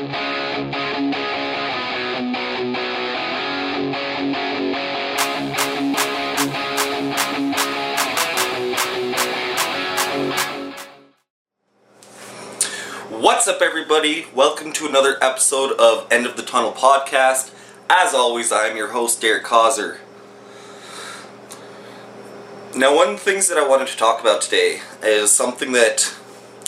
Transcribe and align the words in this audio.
What's 0.00 0.08
up, 13.46 13.60
everybody? 13.60 14.24
Welcome 14.34 14.72
to 14.72 14.86
another 14.86 15.22
episode 15.22 15.78
of 15.78 16.10
End 16.10 16.24
of 16.24 16.38
the 16.38 16.42
Tunnel 16.42 16.72
podcast. 16.72 17.52
As 17.90 18.14
always, 18.14 18.50
I'm 18.50 18.78
your 18.78 18.92
host, 18.92 19.20
Derek 19.20 19.44
Causer. 19.44 20.00
Now, 22.74 22.96
one 22.96 23.08
of 23.08 23.14
the 23.16 23.20
things 23.20 23.48
that 23.48 23.58
I 23.58 23.68
wanted 23.68 23.88
to 23.88 23.98
talk 23.98 24.22
about 24.22 24.40
today 24.40 24.80
is 25.02 25.30
something 25.30 25.72
that 25.72 26.14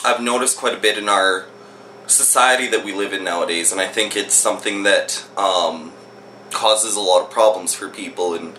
I've 0.05 0.21
noticed 0.21 0.59
quite 0.59 0.75
a 0.75 0.79
bit 0.79 0.99
in 0.99 1.09
our 1.09 1.47
society 2.13 2.69
that 2.69 2.85
we 2.85 2.93
live 2.93 3.13
in 3.13 3.25
nowadays, 3.25 3.73
and 3.73 3.81
I 3.81 3.89
think 3.89 4.17
it's 4.17 4.35
something 4.35 4.85
that 4.85 5.25
um, 5.37 5.93
causes 6.51 6.95
a 6.95 7.01
lot 7.01 7.23
of 7.23 7.31
problems 7.31 7.75
for 7.75 7.89
people. 7.89 8.35
And 8.35 8.57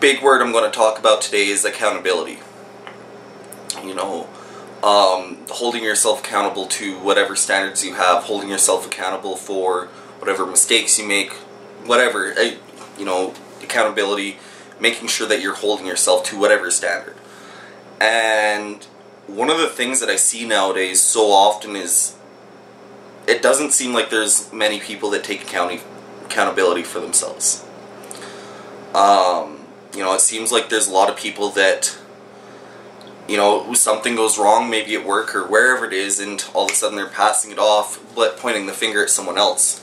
big 0.00 0.22
word 0.22 0.42
I'm 0.42 0.52
going 0.52 0.70
to 0.70 0.76
talk 0.76 0.98
about 0.98 1.22
today 1.22 1.46
is 1.46 1.64
accountability. 1.64 2.38
You 3.84 3.94
know, 3.94 4.28
um, 4.82 5.38
holding 5.50 5.82
yourself 5.82 6.20
accountable 6.20 6.66
to 6.66 6.98
whatever 6.98 7.36
standards 7.36 7.84
you 7.84 7.94
have, 7.94 8.24
holding 8.24 8.48
yourself 8.48 8.86
accountable 8.86 9.36
for 9.36 9.86
whatever 10.18 10.46
mistakes 10.46 10.98
you 10.98 11.06
make, 11.06 11.32
whatever, 11.84 12.32
uh, 12.38 12.52
you 12.98 13.04
know, 13.04 13.34
accountability, 13.62 14.38
making 14.80 15.08
sure 15.08 15.26
that 15.26 15.40
you're 15.40 15.54
holding 15.54 15.86
yourself 15.86 16.24
to 16.24 16.38
whatever 16.38 16.70
standard. 16.70 17.16
And 18.00 18.86
one 19.26 19.50
of 19.50 19.58
the 19.58 19.68
things 19.68 20.00
that 20.00 20.08
I 20.08 20.16
see 20.16 20.46
nowadays 20.46 21.00
so 21.00 21.30
often 21.30 21.76
is 21.76 22.16
it 23.26 23.42
doesn't 23.42 23.72
seem 23.72 23.92
like 23.92 24.10
there's 24.10 24.52
many 24.52 24.78
people 24.78 25.10
that 25.10 25.24
take 25.24 25.42
account- 25.42 25.82
accountability 26.24 26.82
for 26.82 27.00
themselves. 27.00 27.64
Um, 28.94 29.66
you 29.94 30.02
know, 30.02 30.14
it 30.14 30.20
seems 30.20 30.52
like 30.52 30.68
there's 30.68 30.88
a 30.88 30.92
lot 30.92 31.10
of 31.10 31.16
people 31.16 31.50
that 31.50 31.96
you 33.28 33.36
know, 33.36 33.72
something 33.74 34.14
goes 34.14 34.38
wrong, 34.38 34.70
maybe 34.70 34.94
at 34.94 35.04
work 35.04 35.34
or 35.34 35.46
wherever 35.46 35.84
it 35.84 35.92
is, 35.92 36.20
and 36.20 36.44
all 36.54 36.66
of 36.66 36.70
a 36.70 36.74
sudden 36.74 36.96
they're 36.96 37.08
passing 37.08 37.50
it 37.50 37.58
off, 37.58 38.00
but 38.14 38.36
pointing 38.36 38.66
the 38.66 38.72
finger 38.72 39.02
at 39.02 39.10
someone 39.10 39.38
else. 39.38 39.82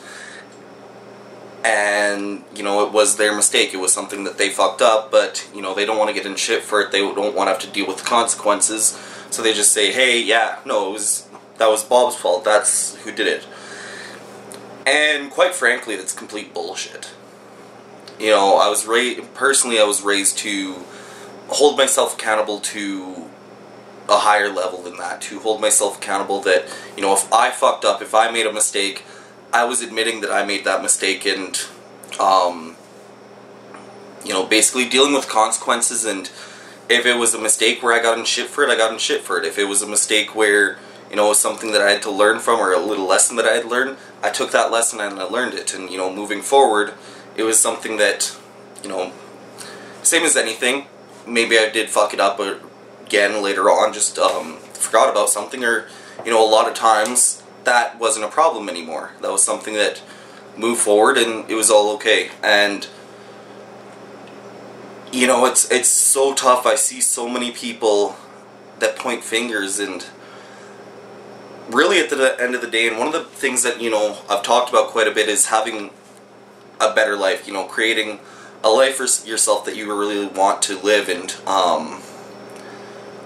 And, 1.63 2.43
you 2.55 2.63
know, 2.63 2.85
it 2.85 2.91
was 2.91 3.17
their 3.17 3.35
mistake. 3.35 3.73
It 3.73 3.77
was 3.77 3.93
something 3.93 4.23
that 4.25 4.37
they 4.37 4.49
fucked 4.49 4.81
up, 4.81 5.11
but, 5.11 5.49
you 5.53 5.61
know, 5.61 5.73
they 5.73 5.85
don't 5.85 5.97
want 5.97 6.09
to 6.09 6.13
get 6.13 6.25
in 6.25 6.35
shit 6.35 6.63
for 6.63 6.81
it. 6.81 6.91
They 6.91 6.99
don't 6.99 7.35
want 7.35 7.47
to 7.47 7.53
have 7.53 7.59
to 7.59 7.69
deal 7.69 7.87
with 7.87 7.97
the 7.97 8.03
consequences. 8.03 8.97
So 9.33 9.41
they 9.41 9.51
just 9.51 9.71
say, 9.71 9.91
hey, 9.91 10.21
yeah, 10.21 10.59
no, 10.63 10.89
it 10.89 10.93
was, 10.93 11.27
that 11.57 11.67
was 11.67 11.83
Bob's 11.83 12.15
fault. 12.15 12.45
That's 12.45 12.95
who 12.97 13.11
did 13.11 13.25
it. 13.25 13.47
And 14.85 15.31
quite 15.31 15.55
frankly, 15.55 15.95
that's 15.95 16.13
complete 16.13 16.53
bullshit. 16.53 17.09
You 18.19 18.29
know, 18.29 18.57
I 18.57 18.69
was 18.69 18.85
raised, 18.85 19.33
personally, 19.33 19.79
I 19.79 19.85
was 19.85 20.03
raised 20.03 20.37
to 20.39 20.75
hold 21.47 21.77
myself 21.77 22.13
accountable 22.13 22.59
to 22.59 23.27
a 24.07 24.17
higher 24.17 24.49
level 24.49 24.83
than 24.83 24.97
that 24.97 25.19
to 25.21 25.39
hold 25.39 25.61
myself 25.61 25.97
accountable 25.97 26.41
that 26.41 26.65
you 26.95 27.01
know 27.01 27.13
if 27.13 27.31
i 27.31 27.49
fucked 27.49 27.85
up 27.85 28.01
if 28.01 28.13
i 28.13 28.29
made 28.29 28.45
a 28.45 28.51
mistake 28.51 29.05
i 29.53 29.63
was 29.63 29.81
admitting 29.81 30.19
that 30.19 30.29
i 30.29 30.45
made 30.45 30.65
that 30.65 30.81
mistake 30.81 31.25
and 31.25 31.65
um, 32.19 32.75
you 34.25 34.33
know 34.33 34.45
basically 34.45 34.87
dealing 34.87 35.13
with 35.13 35.29
consequences 35.29 36.03
and 36.03 36.29
if 36.89 37.05
it 37.05 37.17
was 37.17 37.33
a 37.33 37.39
mistake 37.39 37.81
where 37.81 37.93
i 37.93 38.01
got 38.01 38.17
in 38.17 38.25
shit 38.25 38.47
for 38.47 38.63
it 38.63 38.69
i 38.69 38.75
got 38.75 38.91
in 38.91 38.97
shit 38.97 39.21
for 39.21 39.37
it. 39.37 39.45
If 39.45 39.57
it 39.57 39.65
was 39.65 39.81
a 39.81 39.87
mistake 39.87 40.35
where 40.35 40.77
you 41.09 41.15
know 41.15 41.25
it 41.25 41.29
was 41.29 41.39
something 41.39 41.71
that 41.71 41.81
i 41.81 41.91
had 41.91 42.01
to 42.03 42.11
learn 42.11 42.39
from 42.39 42.59
or 42.59 42.73
a 42.73 42.79
little 42.79 43.07
lesson 43.07 43.35
that 43.37 43.45
i 43.45 43.53
had 43.53 43.65
learned 43.65 43.97
i 44.21 44.29
took 44.29 44.51
that 44.51 44.71
lesson 44.71 44.99
and 44.99 45.19
i 45.19 45.23
learned 45.23 45.53
it. 45.53 45.73
And 45.73 45.89
you 45.89 45.97
know 45.97 46.13
moving 46.13 46.41
forward 46.41 46.93
it 47.35 47.43
was 47.43 47.59
something 47.59 47.97
that 47.97 48.35
you 48.83 48.89
know 48.89 49.11
same 50.01 50.23
as 50.23 50.35
anything 50.35 50.87
maybe 51.25 51.57
i 51.57 51.69
did 51.69 51.89
fuck 51.89 52.13
it 52.13 52.19
up 52.19 52.39
again 53.05 53.41
later 53.41 53.69
on 53.69 53.93
just 53.93 54.19
um, 54.19 54.57
forgot 54.73 55.09
about 55.09 55.29
something 55.29 55.63
or 55.63 55.87
you 56.25 56.31
know 56.31 56.45
a 56.45 56.49
lot 56.49 56.67
of 56.67 56.73
times 56.73 57.43
that 57.63 57.99
wasn't 57.99 58.25
a 58.25 58.29
problem 58.29 58.69
anymore. 58.69 59.11
That 59.21 59.31
was 59.31 59.43
something 59.43 59.73
that 59.75 60.01
moved 60.57 60.81
forward 60.81 61.17
and 61.17 61.49
it 61.49 61.55
was 61.55 61.69
all 61.69 61.93
okay. 61.95 62.29
And 62.41 62.87
you 65.13 65.27
know 65.27 65.45
it's 65.45 65.69
it's 65.71 65.87
so 65.87 66.33
tough 66.33 66.65
i 66.65 66.75
see 66.75 66.99
so 66.99 67.29
many 67.29 67.51
people 67.51 68.15
that 68.79 68.97
point 68.97 69.23
fingers 69.23 69.79
and 69.79 70.07
really 71.69 71.99
at 71.99 72.09
the 72.09 72.35
end 72.41 72.55
of 72.55 72.61
the 72.61 72.69
day 72.69 72.87
and 72.87 72.97
one 72.97 73.07
of 73.07 73.13
the 73.13 73.23
things 73.23 73.63
that 73.63 73.81
you 73.81 73.89
know 73.89 74.17
i've 74.29 74.43
talked 74.43 74.69
about 74.69 74.89
quite 74.89 75.07
a 75.07 75.11
bit 75.11 75.29
is 75.29 75.47
having 75.47 75.91
a 76.81 76.93
better 76.93 77.15
life 77.15 77.47
you 77.47 77.53
know 77.53 77.63
creating 77.63 78.19
a 78.63 78.69
life 78.69 78.95
for 78.95 79.27
yourself 79.27 79.65
that 79.65 79.75
you 79.75 79.93
really 79.93 80.25
want 80.25 80.61
to 80.61 80.79
live 80.79 81.09
and 81.09 81.35
um, 81.45 82.01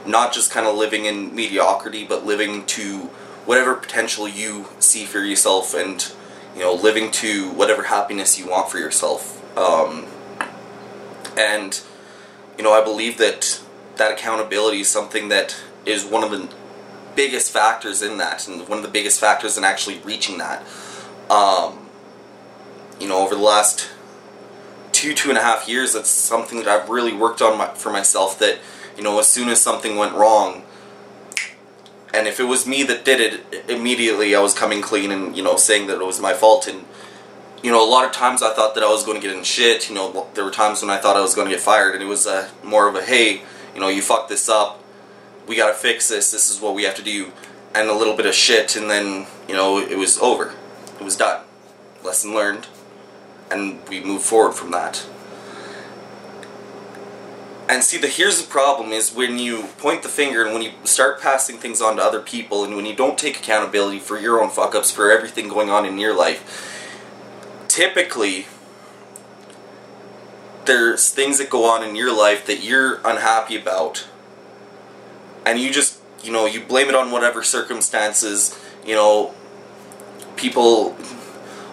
not 0.06 0.34
just 0.34 0.52
kind 0.52 0.66
of 0.66 0.76
living 0.76 1.06
in 1.06 1.34
mediocrity, 1.36 2.04
but 2.04 2.26
living 2.26 2.66
to 2.66 3.02
whatever 3.46 3.76
potential 3.76 4.28
you 4.28 4.66
see 4.80 5.06
for 5.06 5.20
yourself 5.20 5.74
and, 5.76 6.12
you 6.56 6.62
know, 6.62 6.74
living 6.74 7.12
to 7.12 7.52
whatever 7.52 7.84
happiness 7.84 8.40
you 8.40 8.48
want 8.48 8.70
for 8.70 8.80
yourself. 8.80 9.36
Um, 9.58 10.08
and, 11.38 11.80
you 12.58 12.64
know, 12.64 12.74
I 12.74 12.84
believe 12.84 13.18
that 13.20 13.62
that 13.98 14.12
accountability 14.12 14.82
is 14.82 14.90
something 14.90 15.30
that 15.30 15.56
is 15.86 16.06
one 16.06 16.24
of 16.24 16.32
the 16.32 16.50
biggest 17.16 17.52
factors 17.52 18.02
in 18.02 18.18
that, 18.18 18.48
and 18.48 18.68
one 18.68 18.80
of 18.80 18.84
the 18.84 18.92
biggest 18.92 19.20
factors 19.20 19.58
in 19.58 19.64
actually 19.64 20.00
reaching 20.00 20.38
that. 20.40 20.66
Um, 21.30 21.90
you 23.00 23.08
know, 23.08 23.20
over 23.24 23.36
the 23.36 23.42
last 23.42 23.90
two, 24.92 25.14
two 25.14 25.30
and 25.30 25.38
a 25.38 25.42
half 25.42 25.68
years, 25.68 25.94
that's 25.94 26.10
something 26.10 26.58
that 26.60 26.68
I've 26.68 26.90
really 26.90 27.14
worked 27.14 27.42
on 27.42 27.58
my, 27.58 27.68
for 27.74 27.92
myself 27.92 28.40
that 28.40 28.60
you 28.98 29.04
know, 29.04 29.20
as 29.20 29.28
soon 29.28 29.48
as 29.50 29.62
something 29.62 29.96
went 29.96 30.16
wrong, 30.16 30.64
and 32.14 32.28
if 32.28 32.40
it 32.40 32.46
was 32.46 32.66
me 32.66 32.82
that 32.84 33.06
did 33.06 33.22
it, 33.22 33.70
immediately 33.70 34.36
I 34.36 34.40
was 34.40 34.56
coming 34.56 34.82
clean 34.82 35.12
and, 35.12 35.38
you 35.38 35.44
know, 35.44 35.56
saying 35.56 35.86
that 35.88 36.02
it 36.02 36.06
was 36.06 36.20
my 36.20 36.34
fault. 36.34 36.68
And, 36.68 36.86
you 37.64 37.72
know, 37.72 37.84
a 37.84 37.90
lot 37.90 38.06
of 38.06 38.12
times 38.12 38.44
I 38.44 38.54
thought 38.54 38.76
that 38.76 38.84
I 38.84 38.90
was 38.90 39.04
going 39.04 39.20
to 39.20 39.28
get 39.28 39.36
in 39.36 39.44
shit. 39.44 39.90
You 39.90 39.96
know, 39.96 40.28
there 40.34 40.44
were 40.44 40.52
times 40.52 40.82
when 40.82 40.92
I 40.92 40.98
thought 40.98 41.16
I 41.16 41.22
was 41.22 41.36
going 41.36 41.48
to 41.48 41.54
get 41.54 41.62
fired, 41.62 41.94
and 41.94 42.04
it 42.04 42.08
was 42.08 42.26
a, 42.26 42.50
more 42.64 42.88
of 42.88 42.96
a, 42.96 43.04
hey, 43.04 43.42
you 43.74 43.82
know, 43.82 43.90
you 43.90 44.02
fucked 44.02 44.30
this 44.30 44.48
up. 44.50 44.84
We 45.48 45.56
got 45.56 45.68
to 45.68 45.74
fix 45.74 46.10
this. 46.10 46.32
This 46.32 46.50
is 46.50 46.62
what 46.62 46.76
we 46.76 46.84
have 46.84 46.96
to 46.96 47.04
do. 47.04 47.32
And 47.74 47.90
a 47.90 47.94
little 47.94 48.16
bit 48.16 48.26
of 48.26 48.34
shit, 48.34 48.76
and 48.76 48.90
then, 48.90 49.28
you 49.48 49.56
know, 49.56 49.80
it 49.80 49.98
was 49.98 50.18
over. 50.20 50.54
It 51.00 51.04
was 51.04 51.16
done. 51.16 51.44
Lesson 52.04 52.34
learned. 52.34 52.68
And 53.50 53.88
we 53.88 54.02
move 54.02 54.24
forward 54.24 54.54
from 54.54 54.72
that. 54.72 55.08
And 57.70 57.84
see, 57.84 57.98
the 57.98 58.08
here's 58.08 58.42
the 58.42 58.48
problem 58.48 58.92
is 58.92 59.14
when 59.14 59.40
you 59.40 59.64
point 59.78 60.02
the 60.02 60.10
finger 60.10 60.44
and 60.44 60.54
when 60.54 60.62
you 60.62 60.72
start 60.86 61.22
passing 61.22 61.58
things 61.58 61.82
on 61.82 61.98
to 61.98 62.02
other 62.02 62.22
people 62.22 62.64
and 62.64 62.76
when 62.78 62.86
you 62.86 62.96
don't 62.96 63.18
take 63.18 63.38
accountability 63.38 64.00
for 64.00 64.18
your 64.18 64.42
own 64.42 64.50
fuck 64.50 64.74
ups 64.74 64.90
for 64.90 65.12
everything 65.12 65.50
going 65.50 65.70
on 65.70 65.86
in 65.86 65.98
your 65.98 66.16
life, 66.16 66.77
typically 67.78 68.48
there's 70.66 71.12
things 71.12 71.38
that 71.38 71.48
go 71.48 71.64
on 71.66 71.88
in 71.88 71.96
your 71.96 72.12
life 72.12 72.44
that 72.48 72.64
you're 72.64 72.96
unhappy 73.06 73.56
about. 73.56 74.08
And 75.46 75.60
you 75.60 75.72
just, 75.72 76.00
you 76.24 76.32
know, 76.32 76.48
you 76.48 76.60
blame 76.60 76.90
it 76.90 76.96
on 76.96 77.12
whatever 77.12 77.44
circumstances, 77.44 78.60
you 78.84 78.96
know, 78.96 79.36
people, 80.38 80.98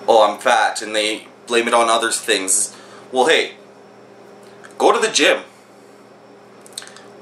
oh, 0.06 0.30
I'm 0.30 0.38
fat, 0.38 0.82
and 0.82 0.94
they 0.94 1.26
blame 1.46 1.66
it 1.68 1.72
on 1.72 1.88
other 1.88 2.10
things. 2.10 2.76
Well, 3.10 3.26
hey, 3.26 3.54
go 4.76 4.92
to 4.92 4.98
the 4.98 5.10
gym 5.10 5.42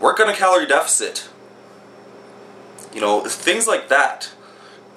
work 0.01 0.19
on 0.19 0.29
a 0.29 0.35
calorie 0.35 0.67
deficit. 0.67 1.29
You 2.93 3.01
know, 3.01 3.21
things 3.21 3.69
like 3.69 3.89
that. 3.91 4.33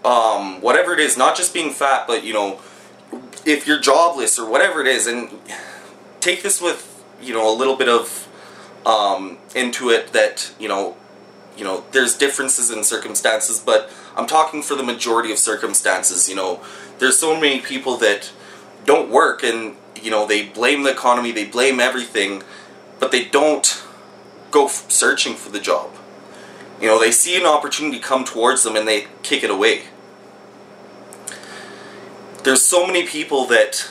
Um, 0.04 0.60
whatever 0.60 0.92
it 0.94 1.00
is, 1.00 1.16
not 1.18 1.38
just 1.38 1.54
being 1.54 1.72
fat, 1.72 2.08
but 2.08 2.24
you 2.24 2.34
know, 2.34 2.60
if 3.46 3.68
you're 3.68 3.80
jobless 3.80 4.40
or 4.40 4.50
whatever 4.50 4.82
it 4.82 4.88
is, 4.88 5.08
and 5.08 5.30
take 6.20 6.44
this 6.44 6.62
with 6.62 7.04
you 7.22 7.34
know 7.34 7.54
a 7.54 7.56
little 7.56 7.76
bit 7.76 7.88
of 7.88 8.28
um, 8.86 9.38
into 9.56 9.90
it 9.90 10.14
that 10.14 10.52
you 10.60 10.68
know, 10.68 10.96
you 11.58 11.64
know, 11.64 11.84
there's 11.92 12.18
differences 12.18 12.72
in 12.72 12.84
circumstances, 12.84 13.60
but 13.60 13.92
I'm 14.16 14.28
talking 14.28 14.62
for 14.62 14.76
the 14.76 14.84
majority 14.84 15.32
of 15.32 15.40
circumstances. 15.40 16.28
You 16.30 16.36
know, 16.36 16.62
there's 17.00 17.18
so 17.18 17.40
many 17.40 17.62
people 17.62 17.98
that 17.98 18.32
don't 18.86 19.10
work 19.10 19.44
and 19.44 19.76
you 20.02 20.12
know 20.12 20.26
they 20.26 20.46
blame 20.46 20.84
the 20.84 20.92
economy, 20.92 21.32
they 21.32 21.46
blame 21.46 21.80
everything, 21.80 22.44
but 23.00 23.12
they 23.12 23.26
don't 23.26 23.84
go 24.52 24.68
searching 24.68 25.36
for 25.36 25.52
the 25.52 25.60
job. 25.60 25.92
You 26.82 26.88
know, 26.88 27.00
they 27.00 27.12
see 27.12 27.38
an 27.38 27.46
opportunity 27.46 28.00
come 28.00 28.26
towards 28.26 28.64
them 28.64 28.76
and 28.76 28.88
they 28.88 29.08
kick 29.24 29.44
it 29.44 29.50
away. 29.50 29.84
There's 32.46 32.62
so 32.62 32.86
many 32.86 33.08
people 33.08 33.46
that 33.48 33.90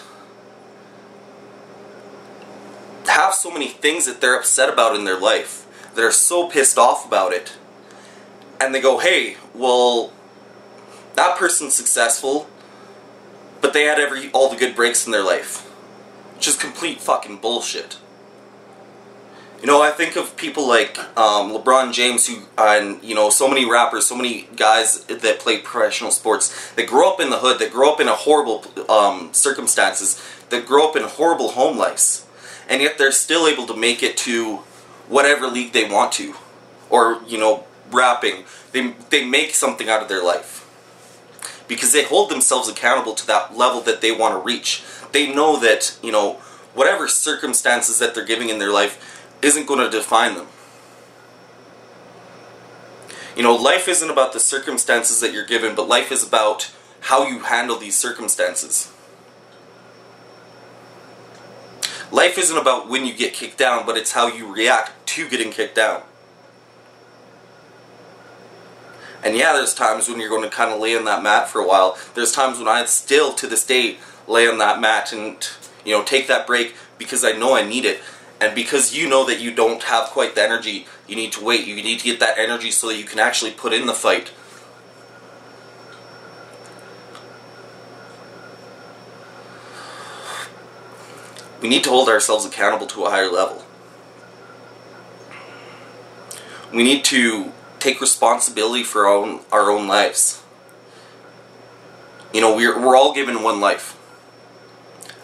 have 3.07 3.35
so 3.35 3.51
many 3.51 3.67
things 3.67 4.07
that 4.07 4.21
they're 4.21 4.37
upset 4.37 4.73
about 4.73 4.95
in 4.95 5.05
their 5.05 5.19
life 5.19 5.67
that 5.97 6.05
are 6.05 6.13
so 6.13 6.49
pissed 6.49 6.79
off 6.79 7.05
about 7.05 7.33
it. 7.33 7.57
And 8.61 8.73
they 8.73 8.81
go, 8.81 8.99
hey, 8.99 9.39
well, 9.55 10.13
that 11.17 11.37
person's 11.37 11.75
successful, 11.75 12.49
but 13.61 13.73
they 13.73 13.87
had 13.87 13.99
every 13.99 14.31
all 14.31 14.49
the 14.49 14.57
good 14.57 14.77
breaks 14.77 15.05
in 15.05 15.11
their 15.11 15.25
life, 15.25 15.63
which 16.37 16.47
is 16.47 16.55
complete 16.55 17.01
fucking 17.01 17.39
bullshit. 17.39 17.99
You 19.65 19.71
know, 19.71 19.81
I 19.81 19.93
think 19.93 20.17
of 20.17 20.37
people 20.37 20.69
like 20.69 20.99
um, 21.17 21.51
LeBron 21.51 21.95
James, 21.95 22.27
who 22.27 22.43
and 22.59 23.03
you 23.03 23.15
know, 23.15 23.31
so 23.31 23.49
many 23.49 23.65
rappers, 23.65 24.05
so 24.05 24.15
many 24.15 24.47
guys 24.57 25.07
that 25.07 25.39
play 25.39 25.57
professional 25.57 26.11
sports 26.11 26.71
that 26.73 26.87
grow 26.87 27.11
up 27.11 27.19
in 27.19 27.31
the 27.31 27.39
hood, 27.39 27.59
that 27.61 27.73
grow 27.73 27.91
up 27.91 27.99
in 27.99 28.07
a 28.07 28.15
horrible 28.15 28.63
um, 28.91 29.33
circumstances, 29.33 30.23
that 30.51 30.67
grow 30.67 30.87
up 30.87 30.97
in 30.97 31.05
horrible 31.05 31.53
home 31.53 31.79
lives, 31.79 32.27
and 32.69 32.83
yet 32.83 32.99
they're 32.99 33.11
still 33.11 33.49
able 33.49 33.67
to 33.67 33.75
make 33.75 34.03
it 34.03 34.19
to 34.19 34.57
whatever 35.09 35.47
league 35.47 35.73
they 35.73 35.89
want 35.89 36.13
to, 36.13 36.35
or 36.91 37.23
you 37.27 37.39
know, 37.39 37.65
rapping. 37.91 38.45
They 38.73 38.93
they 39.09 39.25
make 39.25 39.55
something 39.55 39.89
out 39.89 40.03
of 40.03 40.11
their 40.11 40.23
life 40.23 40.69
because 41.69 41.91
they 41.91 42.05
hold 42.05 42.31
themselves 42.31 42.69
accountable 42.69 43.15
to 43.15 43.27
that 43.29 43.57
level 43.57 43.81
that 43.81 44.03
they 44.03 44.13
want 44.13 44.35
to 44.35 44.47
reach. 44.47 44.83
They 45.13 45.35
know 45.35 45.59
that 45.61 45.99
you 46.03 46.13
know 46.13 46.35
whatever 46.75 47.09
circumstances 47.09 47.99
that 48.01 48.15
they're 48.15 48.27
giving 48.27 48.51
in 48.51 48.59
their 48.59 48.71
life 48.71 49.23
isn't 49.45 49.67
going 49.67 49.81
to 49.81 49.91
define 49.91 50.35
them. 50.35 50.47
You 53.37 53.43
know, 53.43 53.55
life 53.55 53.89
isn't 53.89 54.11
about 54.11 54.33
the 54.33 54.41
circumstances 54.41 55.21
that 55.21 55.33
you're 55.33 55.47
given, 55.47 55.75
but 55.75 55.89
life 55.89 56.13
is 56.13 56.27
about 56.27 56.73
how 57.01 57.27
you 57.27 57.41
handle 57.41 57.77
these 57.77 57.97
circumstances. 57.97 58.91
Life 62.11 62.39
isn't 62.39 62.57
about 62.57 62.89
when 62.89 63.05
you 63.05 63.13
get 63.13 63.35
kicked 63.35 63.59
down, 63.59 63.85
but 63.85 63.97
it's 63.97 64.13
how 64.13 64.29
you 64.29 64.53
react 64.53 65.07
to 65.09 65.29
getting 65.29 65.51
kicked 65.51 65.75
down. 65.75 66.03
And 69.25 69.37
yeah, 69.37 69.53
there's 69.55 69.75
times 69.75 70.09
when 70.09 70.21
you're 70.21 70.29
going 70.29 70.49
to 70.49 70.55
kind 70.55 70.71
of 70.71 70.81
lay 70.81 70.97
on 70.97 71.05
that 71.07 71.23
mat 71.23 71.49
for 71.49 71.61
a 71.61 71.67
while. 71.67 71.99
There's 72.15 72.31
times 72.31 72.59
when 72.59 72.69
I 72.69 72.85
still, 72.85 73.33
to 73.35 73.47
this 73.47 73.67
day, 73.67 73.99
lay 74.29 74.47
on 74.47 74.59
that 74.59 74.81
mat 74.81 75.13
and, 75.13 75.37
you 75.85 75.93
know, 75.93 76.05
take 76.05 76.29
that 76.29 76.47
break 76.47 76.77
because 76.99 77.25
I 77.25 77.33
know 77.33 77.57
I 77.57 77.67
need 77.67 77.85
it. 77.85 78.01
And 78.45 78.55
because 78.55 78.95
you 78.95 79.09
know 79.09 79.25
that 79.25 79.41
you 79.41 79.51
don't 79.51 79.83
have 79.85 80.11
quite 80.11 80.35
the 80.35 80.43
energy, 80.43 80.87
you 81.09 81.17
need 81.17 81.33
to 81.33 81.43
wait. 81.43 81.67
You 81.67 81.77
need 81.77 81.99
to 82.01 82.05
get 82.05 82.21
that 82.21 82.37
energy 82.37 82.71
so 82.71 82.89
that 82.89 82.97
you 82.99 83.05
can 83.05 83.19
actually 83.19 83.53
put 83.53 83.73
in 83.73 83.87
the 83.87 83.95
fight. 83.95 84.33
We 91.63 91.71
need 91.71 91.85
to 91.85 91.89
hold 91.89 92.11
ourselves 92.11 92.45
accountable 92.45 92.87
to 92.89 93.07
a 93.07 93.11
higher 93.11 93.31
level. 93.31 93.65
We 96.71 96.83
need 96.83 97.03
to 97.07 97.51
take 97.79 98.03
responsibility 98.03 98.85
for 98.85 99.07
our 99.07 99.15
own, 99.15 99.41
our 99.53 99.71
own 99.71 99.89
lives. 99.89 100.43
You 102.35 102.43
know, 102.43 102.55
we're, 102.55 102.79
we're 102.79 102.95
all 102.95 103.15
given 103.15 103.43
one 103.43 103.59
life 103.59 103.94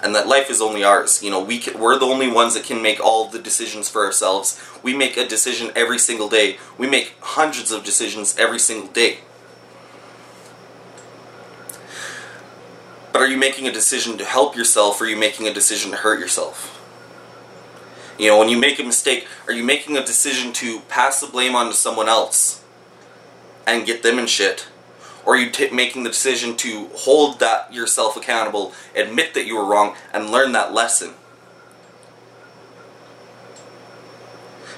and 0.02 0.14
that 0.14 0.26
life 0.26 0.50
is 0.50 0.60
only 0.60 0.82
ours. 0.82 1.22
You 1.22 1.30
know, 1.30 1.42
we 1.42 1.58
can, 1.58 1.78
we're 1.78 1.98
the 1.98 2.06
only 2.06 2.30
ones 2.30 2.54
that 2.54 2.64
can 2.64 2.82
make 2.82 3.00
all 3.00 3.28
the 3.28 3.38
decisions 3.38 3.88
for 3.88 4.04
ourselves. 4.04 4.60
We 4.82 4.94
make 4.96 5.16
a 5.16 5.26
decision 5.26 5.70
every 5.76 5.98
single 5.98 6.28
day. 6.28 6.58
We 6.78 6.88
make 6.88 7.14
hundreds 7.20 7.70
of 7.70 7.84
decisions 7.84 8.36
every 8.38 8.58
single 8.58 8.88
day. 8.88 9.18
But 13.12 13.22
are 13.22 13.28
you 13.28 13.36
making 13.36 13.66
a 13.66 13.72
decision 13.72 14.16
to 14.18 14.24
help 14.24 14.56
yourself 14.56 15.00
or 15.00 15.04
are 15.04 15.08
you 15.08 15.16
making 15.16 15.46
a 15.46 15.52
decision 15.52 15.90
to 15.90 15.98
hurt 15.98 16.20
yourself? 16.20 16.76
You 18.18 18.28
know, 18.28 18.38
when 18.38 18.48
you 18.48 18.58
make 18.58 18.78
a 18.78 18.84
mistake, 18.84 19.26
are 19.46 19.52
you 19.52 19.64
making 19.64 19.96
a 19.96 20.04
decision 20.04 20.52
to 20.54 20.80
pass 20.88 21.20
the 21.20 21.26
blame 21.26 21.54
on 21.54 21.66
to 21.66 21.74
someone 21.74 22.08
else 22.08 22.62
and 23.66 23.86
get 23.86 24.02
them 24.02 24.18
in 24.18 24.26
shit? 24.26 24.68
Or 25.24 25.36
you 25.36 25.50
t- 25.50 25.70
making 25.70 26.02
the 26.02 26.10
decision 26.10 26.56
to 26.58 26.88
hold 26.94 27.40
that 27.40 27.72
yourself 27.72 28.16
accountable, 28.16 28.72
admit 28.94 29.34
that 29.34 29.46
you 29.46 29.56
were 29.56 29.64
wrong, 29.64 29.96
and 30.12 30.30
learn 30.30 30.52
that 30.52 30.72
lesson? 30.72 31.14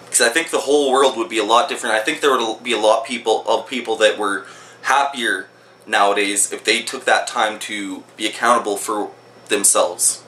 Because 0.05 0.21
I 0.21 0.29
think 0.29 0.51
the 0.51 0.59
whole 0.59 0.93
world 0.93 1.17
would 1.17 1.31
be 1.31 1.39
a 1.39 1.45
lot 1.45 1.69
different. 1.69 1.95
I 1.95 2.01
think 2.01 2.21
there 2.21 2.37
would 2.37 2.63
be 2.63 2.73
a 2.73 2.79
lot 2.79 3.07
people 3.07 3.45
of 3.49 3.67
people 3.67 3.97
that 3.97 4.19
were 4.19 4.47
happier 4.83 5.49
nowadays 5.87 6.53
if 6.53 6.65
they 6.65 6.83
took 6.83 7.05
that 7.07 7.27
time 7.27 7.59
to 7.61 8.05
be 8.17 8.27
accountable 8.27 8.77
for 8.77 9.11
themselves. 9.49 10.23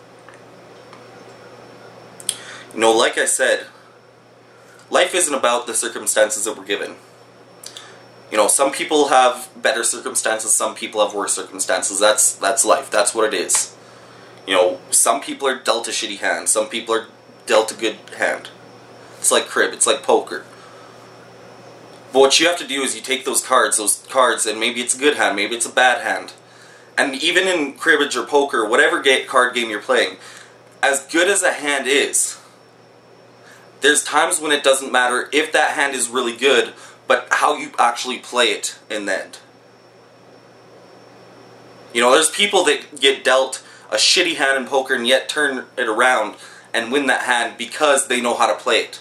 You 2.72 2.80
know, 2.80 2.92
like 2.92 3.18
I 3.18 3.26
said, 3.26 3.66
life 4.90 5.14
isn't 5.14 5.34
about 5.34 5.66
the 5.66 5.74
circumstances 5.74 6.44
that 6.44 6.56
we're 6.56 6.64
given 6.64 6.96
you 8.30 8.36
know, 8.36 8.48
some 8.48 8.72
people 8.72 9.08
have 9.08 9.50
better 9.60 9.84
circumstances, 9.84 10.52
some 10.52 10.74
people 10.74 11.04
have 11.04 11.14
worse 11.14 11.34
circumstances. 11.34 12.00
That's 12.00 12.34
that's 12.34 12.64
life. 12.64 12.90
That's 12.90 13.14
what 13.14 13.32
it 13.32 13.34
is. 13.34 13.76
You 14.46 14.54
know, 14.54 14.80
some 14.90 15.20
people 15.20 15.48
are 15.48 15.58
dealt 15.58 15.88
a 15.88 15.90
shitty 15.90 16.18
hand, 16.18 16.48
some 16.48 16.68
people 16.68 16.94
are 16.94 17.06
dealt 17.46 17.72
a 17.72 17.74
good 17.74 17.96
hand. 18.18 18.50
It's 19.18 19.30
like 19.30 19.46
crib, 19.46 19.72
it's 19.72 19.86
like 19.86 20.02
poker. 20.02 20.44
But 22.12 22.20
what 22.20 22.38
you 22.38 22.46
have 22.46 22.58
to 22.58 22.66
do 22.66 22.82
is 22.82 22.94
you 22.94 23.00
take 23.00 23.24
those 23.24 23.44
cards, 23.44 23.78
those 23.78 24.06
cards, 24.08 24.46
and 24.46 24.60
maybe 24.60 24.80
it's 24.80 24.94
a 24.94 24.98
good 24.98 25.16
hand, 25.16 25.34
maybe 25.34 25.56
it's 25.56 25.66
a 25.66 25.72
bad 25.72 26.02
hand. 26.02 26.32
And 26.96 27.14
even 27.22 27.48
in 27.48 27.72
cribbage 27.72 28.16
or 28.16 28.24
poker, 28.24 28.68
whatever 28.68 29.02
card 29.26 29.54
game 29.54 29.70
you're 29.70 29.80
playing, 29.80 30.18
as 30.82 31.06
good 31.06 31.28
as 31.28 31.42
a 31.42 31.52
hand 31.52 31.86
is, 31.88 32.38
there's 33.80 34.04
times 34.04 34.40
when 34.40 34.52
it 34.52 34.62
doesn't 34.62 34.92
matter 34.92 35.28
if 35.32 35.52
that 35.52 35.70
hand 35.72 35.94
is 35.94 36.08
really 36.08 36.36
good 36.36 36.74
but 37.06 37.28
how 37.30 37.56
you 37.56 37.72
actually 37.78 38.18
play 38.18 38.46
it 38.48 38.78
in 38.90 39.06
the 39.06 39.24
end. 39.24 39.38
You 41.92 42.00
know, 42.00 42.10
there's 42.10 42.30
people 42.30 42.64
that 42.64 43.00
get 43.00 43.22
dealt 43.22 43.62
a 43.90 43.96
shitty 43.96 44.34
hand 44.36 44.58
in 44.58 44.68
poker 44.68 44.94
and 44.94 45.06
yet 45.06 45.28
turn 45.28 45.66
it 45.76 45.88
around 45.88 46.36
and 46.72 46.90
win 46.90 47.06
that 47.06 47.22
hand 47.22 47.56
because 47.56 48.08
they 48.08 48.20
know 48.20 48.34
how 48.34 48.46
to 48.46 48.60
play 48.60 48.80
it. 48.80 49.00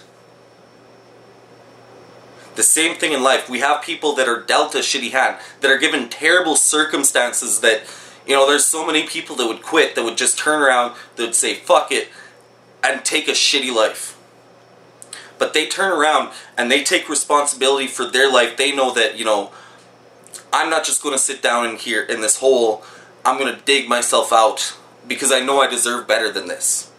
The 2.54 2.62
same 2.62 2.94
thing 2.94 3.12
in 3.12 3.22
life. 3.22 3.50
We 3.50 3.58
have 3.60 3.82
people 3.82 4.14
that 4.14 4.28
are 4.28 4.40
dealt 4.40 4.76
a 4.76 4.78
shitty 4.78 5.10
hand, 5.10 5.38
that 5.60 5.70
are 5.70 5.78
given 5.78 6.08
terrible 6.08 6.54
circumstances 6.54 7.60
that, 7.60 7.82
you 8.24 8.36
know, 8.36 8.46
there's 8.46 8.64
so 8.64 8.86
many 8.86 9.08
people 9.08 9.34
that 9.36 9.48
would 9.48 9.62
quit, 9.62 9.96
that 9.96 10.04
would 10.04 10.16
just 10.16 10.38
turn 10.38 10.62
around, 10.62 10.94
that 11.16 11.22
would 11.24 11.34
say, 11.34 11.54
fuck 11.54 11.90
it, 11.90 12.10
and 12.84 13.04
take 13.04 13.26
a 13.26 13.32
shitty 13.32 13.74
life 13.74 14.13
but 15.38 15.54
they 15.54 15.66
turn 15.66 15.92
around 15.92 16.32
and 16.56 16.70
they 16.70 16.84
take 16.84 17.08
responsibility 17.08 17.86
for 17.86 18.06
their 18.06 18.30
life. 18.30 18.56
They 18.56 18.74
know 18.74 18.92
that, 18.94 19.18
you 19.18 19.24
know, 19.24 19.50
I'm 20.52 20.70
not 20.70 20.84
just 20.84 21.02
going 21.02 21.14
to 21.14 21.22
sit 21.22 21.42
down 21.42 21.68
in 21.68 21.76
here 21.76 22.02
in 22.02 22.20
this 22.20 22.38
hole. 22.38 22.84
I'm 23.24 23.38
going 23.38 23.54
to 23.54 23.62
dig 23.62 23.88
myself 23.88 24.32
out 24.32 24.76
because 25.06 25.32
I 25.32 25.40
know 25.40 25.60
I 25.60 25.68
deserve 25.68 26.06
better 26.06 26.30
than 26.30 26.46
this. 26.46 26.90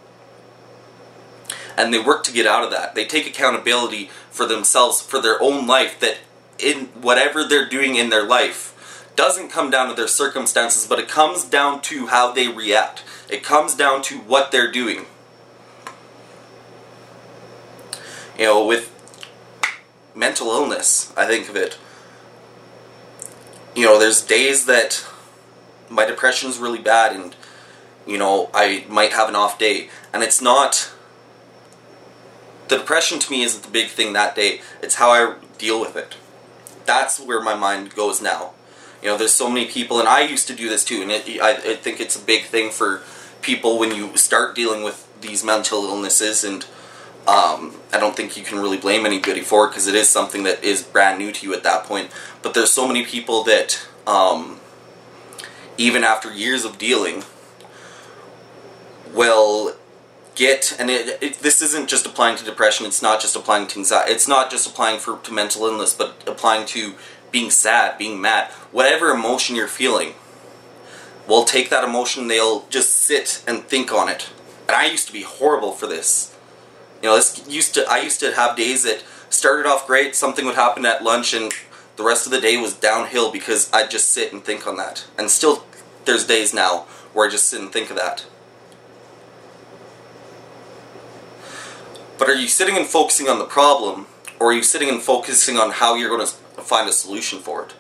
And 1.78 1.94
they 1.94 2.00
work 2.00 2.24
to 2.26 2.34
get 2.34 2.48
out 2.48 2.64
of 2.64 2.72
that. 2.72 2.96
They 2.96 3.06
take 3.06 3.28
accountability 3.28 4.10
for 4.30 4.46
themselves, 4.46 5.02
for 5.02 5.22
their 5.22 5.42
own 5.42 5.68
life, 5.68 6.00
that 6.00 6.18
in 6.58 6.86
whatever 7.02 7.44
they're 7.44 7.68
doing 7.68 7.96
in 7.96 8.10
their 8.10 8.24
life 8.24 8.72
doesn't 9.16 9.50
come 9.50 9.70
down 9.70 9.88
to 9.90 9.94
their 9.94 10.08
circumstances, 10.08 10.86
but 10.86 11.00
it 11.00 11.08
comes 11.08 11.46
down 11.46 11.82
to 11.82 12.08
how 12.08 12.32
they 12.32 12.48
react. 12.48 13.04
It 13.30 13.44
comes 13.44 13.74
down 13.74 14.02
to 14.04 14.18
what 14.20 14.52
they're 14.52 14.72
doing. 14.72 15.06
You 18.38 18.46
know, 18.46 18.66
with 18.66 18.92
mental 20.16 20.48
illness, 20.48 21.14
I 21.16 21.26
think 21.26 21.50
of 21.50 21.56
it. 21.56 21.78
You 23.76 23.86
know, 23.86 24.00
there's 24.00 24.22
days 24.22 24.66
that 24.66 25.06
my 25.90 26.06
depression 26.06 26.50
is 26.50 26.58
really 26.58 26.80
bad 26.80 27.16
and, 27.16 27.36
you 28.08 28.18
know, 28.18 28.50
I 28.54 28.86
might 28.90 29.14
have 29.14 29.30
an 29.30 29.36
off 29.36 29.60
day. 29.60 29.90
And 30.14 30.24
it's 30.24 30.42
not. 30.42 30.92
The 32.68 32.78
depression 32.78 33.20
to 33.20 33.32
me 33.32 33.44
isn't 33.44 33.64
the 33.64 33.70
big 33.70 33.90
thing 33.90 34.14
that 34.14 34.36
day, 34.36 34.62
it's 34.82 34.96
how 34.96 35.12
I 35.12 35.36
deal 35.58 35.80
with 35.80 35.96
it. 35.96 36.16
That's 36.86 37.20
where 37.20 37.42
my 37.42 37.56
mind 37.56 37.94
goes 37.96 38.22
now. 38.22 38.52
You 39.04 39.10
know, 39.10 39.18
there's 39.18 39.34
so 39.34 39.50
many 39.50 39.68
people, 39.68 40.00
and 40.00 40.08
I 40.08 40.22
used 40.22 40.48
to 40.48 40.56
do 40.56 40.68
this 40.68 40.84
too, 40.84 41.02
and 41.04 41.12
it, 41.12 41.40
I, 41.40 41.52
I 41.52 41.76
think 41.76 42.00
it's 42.00 42.16
a 42.16 42.26
big 42.26 42.46
thing 42.46 42.72
for 42.72 43.04
people 43.44 43.78
when 43.78 43.94
you 43.94 44.18
start 44.18 44.56
dealing 44.56 44.84
with 44.84 45.08
these 45.22 45.44
mental 45.44 45.86
illnesses 45.86 46.44
and 46.44 46.66
um, 47.28 47.76
I 47.92 48.00
don't 48.00 48.16
think 48.16 48.38
you 48.38 48.44
can 48.44 48.60
really 48.60 48.78
blame 48.78 49.06
anybody 49.06 49.42
for 49.42 49.66
it 49.66 49.70
because 49.70 49.88
it 49.88 49.96
is 49.96 50.08
something 50.08 50.44
that 50.44 50.64
is 50.64 50.84
brand 50.84 51.18
new 51.18 51.32
to 51.32 51.46
you 51.46 51.54
at 51.56 51.64
that 51.64 51.86
point. 51.86 52.12
But 52.44 52.54
there's 52.54 52.72
so 52.72 52.88
many 52.88 53.04
people 53.04 53.44
that, 53.44 53.88
um, 54.06 54.60
even 55.78 56.04
after 56.04 56.32
years 56.32 56.66
of 56.66 56.78
dealing, 56.78 57.24
will 59.12 59.76
get 60.36 60.76
and 60.78 60.90
it, 60.90 61.18
it, 61.24 61.40
this 61.40 61.62
isn't 61.62 61.90
just 61.90 62.06
applying 62.06 62.38
to 62.38 62.46
depression. 62.46 62.86
It's 62.86 63.02
not 63.02 63.22
just 63.22 63.36
applying 63.36 63.68
to 63.68 63.80
anxiety. 63.80 64.12
It's 64.12 64.28
not 64.28 64.52
just 64.52 64.68
applying 64.68 65.00
for 65.00 65.18
to 65.18 65.34
mental 65.34 65.66
illness, 65.66 65.94
but 65.94 66.22
applying 66.28 66.68
to 66.68 66.94
being 67.32 67.50
sad, 67.50 67.98
being 67.98 68.22
mad, 68.22 68.52
whatever 68.72 69.10
emotion 69.10 69.56
you're 69.56 69.68
feeling. 69.68 70.14
Will 71.28 71.44
take 71.44 71.72
that 71.72 71.84
emotion. 71.84 72.28
They'll 72.28 72.68
just 72.68 72.92
sit 72.92 73.44
and 73.48 73.64
think 73.64 73.92
on 73.92 74.10
it. 74.10 74.30
And 74.68 74.76
I 74.76 74.86
used 74.86 75.08
to 75.08 75.14
be 75.14 75.24
horrible 75.24 75.72
for 75.72 75.88
this 75.88 76.35
you 77.06 77.12
know, 77.12 77.18
this 77.18 77.46
used 77.48 77.76
to 77.76 77.86
I 77.88 78.00
used 78.00 78.20
to 78.22 78.34
have 78.34 78.58
days 78.58 78.82
that 78.84 79.04
started 79.30 79.70
off 79.70 79.86
great. 79.86 80.16
Something 80.16 80.44
would 80.48 80.56
happen 80.56 80.88
at 80.88 81.04
lunch, 81.04 81.36
and 81.36 81.54
the 81.98 82.04
rest 82.04 82.26
of 82.26 82.32
the 82.32 82.42
day 82.42 82.58
was 82.58 82.74
downhill 82.74 83.32
because 83.32 83.72
I'd 83.72 83.92
just 83.92 84.10
sit 84.10 84.34
and 84.34 84.44
think 84.44 84.66
on 84.66 84.78
that. 84.78 85.06
And 85.16 85.30
still, 85.30 85.68
there's 86.06 86.26
days 86.26 86.52
now 86.52 86.88
where 87.14 87.28
I 87.28 87.32
just 87.32 87.48
sit 87.48 87.62
and 87.62 87.72
think 87.72 87.92
of 87.92 87.96
that. 87.98 88.26
But 92.18 92.28
are 92.28 92.34
you 92.34 92.48
sitting 92.48 92.76
and 92.76 92.88
focusing 92.88 93.30
on 93.30 93.38
the 93.38 93.46
problem, 93.46 94.08
or 94.40 94.50
are 94.50 94.54
you 94.54 94.64
sitting 94.64 94.90
and 94.90 95.00
focusing 95.00 95.60
on 95.60 95.74
how 95.74 95.94
you're 95.94 96.10
going 96.10 96.26
to 96.26 96.34
find 96.64 96.90
a 96.90 96.92
solution 96.92 97.38
for 97.38 97.66
it? 97.66 97.76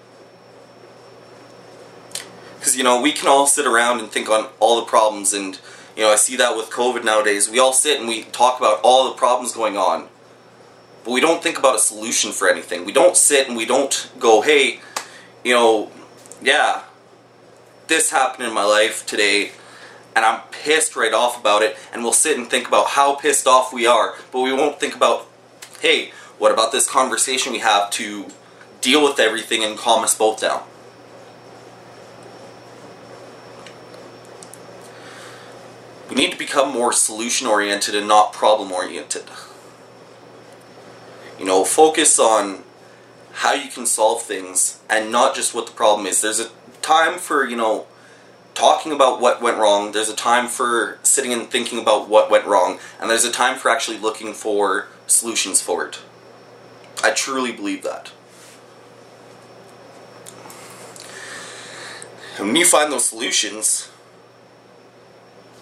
Because, 2.60 2.78
you 2.78 2.84
know, 2.84 3.02
we 3.02 3.12
can 3.12 3.28
all 3.28 3.48
sit 3.48 3.66
around 3.66 4.02
and 4.02 4.12
think 4.12 4.30
on 4.30 4.50
all 4.60 4.76
the 4.80 4.86
problems, 4.86 5.34
and, 5.34 5.60
you 5.96 6.04
know, 6.04 6.12
I 6.12 6.16
see 6.16 6.36
that 6.38 6.58
with 6.58 6.70
COVID 6.70 7.04
nowadays. 7.04 7.50
We 7.50 7.60
all 7.60 7.74
sit 7.74 8.00
and 8.00 8.08
we 8.08 8.24
talk 8.24 8.60
about 8.60 8.80
all 8.84 9.10
the 9.10 9.16
problems 9.16 9.54
going 9.54 9.78
on, 9.78 10.10
but 11.04 11.12
we 11.12 11.22
don't 11.22 11.42
think 11.42 11.58
about 11.58 11.76
a 11.76 11.80
solution 11.80 12.32
for 12.32 12.50
anything. 12.50 12.86
We 12.86 12.92
don't 12.92 13.16
sit 13.16 13.48
and 13.48 13.56
we 13.56 13.66
don't 13.66 14.12
go, 14.20 14.42
hey, 14.42 14.82
you 15.44 15.54
know, 15.54 15.92
yeah, 16.42 16.84
this 17.88 18.12
happened 18.12 18.48
in 18.48 18.54
my 18.54 18.66
life 18.66 19.06
today 19.06 19.52
and 20.16 20.26
I'm 20.26 20.42
pissed 20.50 20.96
right 20.96 21.14
off 21.14 21.38
about 21.38 21.62
it, 21.62 21.76
and 21.92 22.02
we'll 22.02 22.14
sit 22.14 22.38
and 22.38 22.50
think 22.50 22.70
about 22.70 22.88
how 22.88 23.16
pissed 23.16 23.48
off 23.48 23.74
we 23.74 23.86
are, 23.86 24.16
but 24.32 24.40
we 24.40 24.54
won't 24.54 24.80
think 24.80 24.96
about, 24.96 25.28
hey, 25.82 26.12
what 26.38 26.54
about 26.54 26.72
this 26.72 26.90
conversation 26.90 27.52
we 27.52 27.60
have 27.60 27.90
to 27.92 28.28
deal 28.80 29.04
with 29.04 29.20
everything 29.20 29.62
and 29.64 29.78
calm 29.78 30.06
us 30.06 30.18
both 30.18 30.40
down? 30.40 30.64
We 36.16 36.22
need 36.22 36.32
to 36.32 36.38
become 36.38 36.72
more 36.72 36.94
solution 36.94 37.46
oriented 37.46 37.94
and 37.94 38.08
not 38.08 38.32
problem 38.32 38.72
oriented. 38.72 39.26
You 41.38 41.44
know, 41.44 41.66
focus 41.66 42.18
on 42.18 42.64
how 43.34 43.52
you 43.52 43.70
can 43.70 43.86
solve 43.86 44.22
things 44.22 44.80
and 44.90 45.12
not 45.12 45.36
just 45.36 45.54
what 45.54 45.68
the 45.68 45.74
problem 45.74 46.08
is. 46.08 46.22
There's 46.22 46.40
a 46.40 46.52
time 46.82 47.20
for, 47.20 47.46
you 47.46 47.58
know, 47.58 47.88
talking 48.54 48.94
about 48.94 49.20
what 49.20 49.42
went 49.42 49.58
wrong, 49.58 49.92
there's 49.92 50.08
a 50.08 50.16
time 50.16 50.48
for 50.48 51.00
sitting 51.04 51.34
and 51.34 51.52
thinking 51.52 51.78
about 51.80 52.08
what 52.08 52.32
went 52.32 52.46
wrong, 52.46 52.80
and 53.02 53.10
there's 53.10 53.26
a 53.26 53.32
time 53.32 53.58
for 53.58 53.68
actually 53.68 53.98
looking 53.98 54.34
for 54.34 54.88
solutions 55.08 55.62
for 55.62 55.86
it. 55.86 56.00
I 57.04 57.12
truly 57.12 57.52
believe 57.52 57.84
that. 57.84 58.14
And 62.38 62.48
when 62.48 62.56
you 62.56 62.66
find 62.66 62.90
those 62.90 63.10
solutions, 63.10 63.90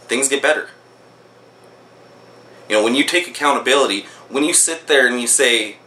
things 0.07 0.27
get 0.29 0.41
better. 0.41 0.69
You 2.69 2.77
know, 2.77 2.83
when 2.83 2.95
you 2.95 3.03
take 3.03 3.27
accountability, 3.27 4.05
when 4.29 4.43
you 4.43 4.53
sit 4.53 4.87
there 4.87 5.07
and 5.07 5.19
you 5.19 5.27
say, 5.27 5.77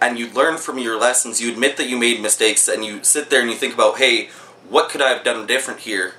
and 0.00 0.18
you 0.18 0.30
learn 0.30 0.56
from 0.58 0.78
your 0.78 0.98
lessons, 0.98 1.40
you 1.40 1.50
admit 1.50 1.76
that 1.78 1.88
you 1.88 1.96
made 1.96 2.20
mistakes, 2.20 2.68
and 2.68 2.84
you 2.84 3.02
sit 3.02 3.30
there 3.30 3.40
and 3.40 3.50
you 3.50 3.56
think 3.56 3.74
about, 3.74 3.98
hey, 3.98 4.28
what 4.68 4.88
could 4.88 5.02
I 5.02 5.10
have 5.10 5.24
done 5.24 5.46
different 5.46 5.80
here? 5.80 6.14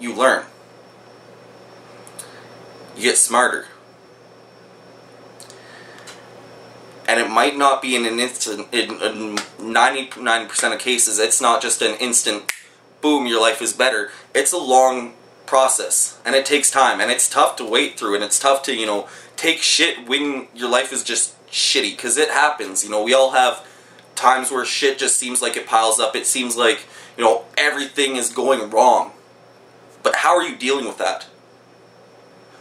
you 0.00 0.14
learn. 0.14 0.44
You 2.96 3.02
get 3.02 3.18
smarter. 3.18 3.66
And 7.06 7.20
it 7.20 7.28
might 7.28 7.56
not 7.56 7.82
be 7.82 7.96
in 7.96 8.06
an 8.06 8.20
instant, 8.20 8.72
in 8.72 8.88
99% 8.88 10.72
of 10.72 10.78
cases, 10.78 11.18
it's 11.18 11.40
not 11.40 11.60
just 11.60 11.82
an 11.82 11.96
instant, 11.98 12.52
boom, 13.00 13.26
your 13.26 13.40
life 13.40 13.60
is 13.60 13.72
better. 13.72 14.10
It's 14.34 14.52
a 14.52 14.58
long 14.58 15.14
process, 15.50 16.16
and 16.24 16.36
it 16.36 16.46
takes 16.46 16.70
time, 16.70 17.00
and 17.00 17.10
it's 17.10 17.28
tough 17.28 17.56
to 17.56 17.64
wait 17.64 17.98
through, 17.98 18.14
and 18.14 18.22
it's 18.22 18.38
tough 18.38 18.62
to, 18.62 18.72
you 18.72 18.86
know, 18.86 19.08
take 19.36 19.58
shit 19.58 20.06
when 20.06 20.46
your 20.54 20.70
life 20.70 20.92
is 20.92 21.02
just 21.02 21.34
shitty, 21.48 21.90
because 21.96 22.16
it 22.16 22.30
happens. 22.30 22.84
You 22.84 22.90
know, 22.90 23.02
we 23.02 23.12
all 23.12 23.32
have 23.32 23.66
times 24.14 24.52
where 24.52 24.64
shit 24.64 24.96
just 24.96 25.16
seems 25.16 25.42
like 25.42 25.56
it 25.56 25.66
piles 25.66 25.98
up. 25.98 26.14
It 26.14 26.24
seems 26.24 26.56
like, 26.56 26.86
you 27.16 27.24
know, 27.24 27.44
everything 27.58 28.14
is 28.14 28.32
going 28.32 28.70
wrong. 28.70 29.10
But 30.04 30.16
how 30.16 30.36
are 30.36 30.46
you 30.48 30.54
dealing 30.56 30.86
with 30.86 30.98
that? 30.98 31.26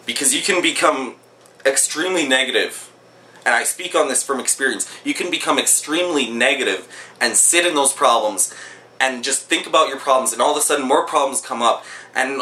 Because 0.07 0.33
you 0.33 0.41
can 0.41 0.59
become 0.59 1.15
extremely 1.63 2.27
negative, 2.27 2.91
and 3.45 3.53
I 3.53 3.65
speak 3.65 3.93
on 3.93 4.07
this 4.07 4.23
from 4.23 4.39
experience. 4.39 4.91
You 5.05 5.13
can 5.13 5.29
become 5.29 5.59
extremely 5.59 6.27
negative 6.27 6.87
and 7.21 7.35
sit 7.35 7.67
in 7.67 7.75
those 7.75 7.93
problems 7.93 8.51
and 8.99 9.23
just 9.23 9.43
think 9.43 9.67
about 9.67 9.89
your 9.89 9.99
problems, 9.99 10.33
and 10.33 10.41
all 10.41 10.51
of 10.51 10.57
a 10.57 10.61
sudden 10.61 10.87
more 10.87 11.05
problems 11.05 11.39
come 11.39 11.61
up, 11.61 11.85
and 12.15 12.41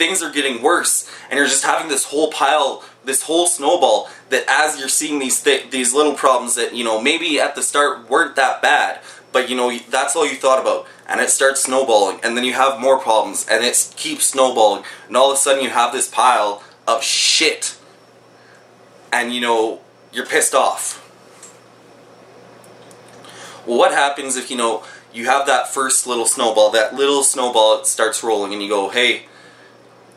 things 0.00 0.22
are 0.22 0.32
getting 0.32 0.62
worse, 0.62 1.08
and 1.28 1.36
you're 1.36 1.46
just 1.46 1.64
having 1.64 1.88
this 1.88 2.06
whole 2.06 2.32
pile, 2.32 2.82
this 3.04 3.22
whole 3.24 3.46
snowball. 3.46 4.08
That 4.30 4.44
as 4.48 4.78
you're 4.78 4.88
seeing 4.88 5.18
these 5.18 5.42
th- 5.42 5.70
these 5.70 5.92
little 5.92 6.14
problems 6.14 6.54
that 6.54 6.74
you 6.74 6.82
know 6.82 7.00
maybe 7.00 7.38
at 7.38 7.54
the 7.54 7.62
start 7.62 8.08
weren't 8.08 8.34
that 8.36 8.62
bad, 8.62 9.00
but 9.32 9.50
you 9.50 9.56
know 9.56 9.76
that's 9.90 10.16
all 10.16 10.26
you 10.26 10.36
thought 10.36 10.60
about 10.60 10.86
and 11.10 11.20
it 11.20 11.28
starts 11.28 11.64
snowballing 11.64 12.20
and 12.22 12.36
then 12.36 12.44
you 12.44 12.52
have 12.52 12.80
more 12.80 12.98
problems 12.98 13.44
and 13.50 13.64
it 13.64 13.92
keeps 13.96 14.26
snowballing 14.26 14.84
and 15.08 15.16
all 15.16 15.30
of 15.30 15.36
a 15.36 15.40
sudden 15.40 15.62
you 15.62 15.68
have 15.68 15.92
this 15.92 16.08
pile 16.08 16.62
of 16.86 17.02
shit 17.02 17.76
and 19.12 19.34
you 19.34 19.40
know 19.40 19.80
you're 20.12 20.26
pissed 20.26 20.54
off 20.54 21.04
well 23.66 23.76
what 23.76 23.90
happens 23.90 24.36
if 24.36 24.50
you 24.50 24.56
know 24.56 24.84
you 25.12 25.26
have 25.26 25.46
that 25.46 25.68
first 25.68 26.06
little 26.06 26.26
snowball 26.26 26.70
that 26.70 26.94
little 26.94 27.24
snowball 27.24 27.84
starts 27.84 28.22
rolling 28.22 28.52
and 28.52 28.62
you 28.62 28.68
go 28.68 28.88
hey 28.88 29.26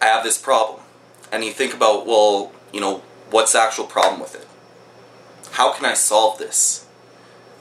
i 0.04 0.08
have 0.08 0.24
this 0.24 0.38
problem 0.38 0.82
and 1.32 1.44
you 1.44 1.52
think 1.52 1.74
about 1.74 2.06
well 2.06 2.52
you 2.72 2.80
know 2.80 3.02
what's 3.32 3.54
the 3.54 3.60
actual 3.60 3.86
problem 3.86 4.20
with 4.20 4.36
it 4.36 4.48
how 5.54 5.74
can 5.74 5.86
i 5.86 5.94
solve 5.94 6.38
this 6.38 6.84